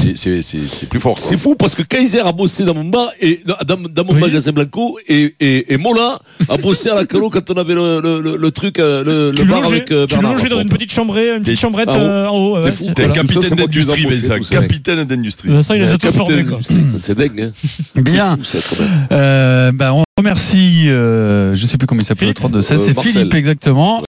c'est- 0.03 0.17
c'est 0.17 0.43
c'est- 0.43 0.67
c'est 0.67 0.89
plus 0.89 1.01
fort. 1.01 1.19
C'est 1.19 1.37
fou 1.37 1.55
parce 1.57 1.75
que 1.75 1.83
Kaiser 1.83 2.21
a 2.21 2.33
bossé 2.33 2.65
dans 2.65 2.75
mon 2.75 2.85
bar 2.85 3.09
et 3.21 3.41
dans, 3.67 3.77
dans 3.91 4.05
mon 4.05 4.15
magasin 4.15 4.53
Blanco 4.53 4.99
et, 5.09 5.35
et, 5.41 5.75
et 5.75 5.77
Mola 5.77 6.19
a 6.49 6.57
bossé 6.57 6.91
à 6.91 6.95
la 6.95 7.05
calo 7.07 7.31
quand 7.31 7.49
on 7.51 7.55
avait 7.55 7.75
le, 7.75 8.01
le, 8.01 8.21
le, 8.21 8.37
le 8.37 8.51
truc, 8.51 8.79
euh, 8.79 9.31
le, 9.33 9.35
Tu 9.37 9.45
bar 9.45 9.65
avec 9.65 9.91
euh, 9.91 10.07
tu 10.07 10.15
le 10.17 10.21
Bernard 10.23 10.35
logeais 10.39 10.49
dans 10.49 10.61
une 10.61 10.69
petite 10.69 10.93
chambrée, 10.93 11.31
une 11.37 11.43
petite 11.43 11.61
chambrette 11.61 11.89
ah 11.91 11.97
bon 11.99 12.05
euh, 12.05 12.27
en 12.29 12.37
haut. 12.39 12.63
C'est 12.63 12.73
fou. 12.73 12.91
T'es. 12.95 13.03
Ça, 13.05 13.09
capitaine 13.09 13.57
d'industrie, 13.57 14.05
Vincent. 14.07 14.51
Capitaine 14.51 15.05
d'industrie. 15.05 15.49
Vincent, 15.51 15.75
il 15.75 15.81
les 15.83 15.89
a 15.89 15.93
tous 15.93 15.99
Capitaine, 15.99 16.27
formés, 16.27 16.45
quoi. 16.45 16.59
c'est- 16.63 16.99
C'est 16.99 17.15
dingue. 17.17 17.41
Hein. 17.41 18.01
Bien. 18.03 18.37
C'est 18.43 18.61
fou, 18.61 18.75
ça, 18.79 18.85
quand 19.09 19.17
même. 19.17 20.06
Euh, 20.19 20.23
remercie, 20.23 20.89
euh, 20.89 21.55
je 21.55 21.67
sais 21.67 21.77
plus 21.77 21.87
comment 21.87 22.01
il 22.01 22.07
s'appelle 22.07 22.29
le 22.29 22.35
Philippe. 22.35 22.39
32 22.39 22.63
16 22.63 22.79
Euh, 22.81 22.85
c'est 22.87 22.95
Marcel. 22.97 23.13
Philippe 23.13 23.35
exactement. 23.35 24.03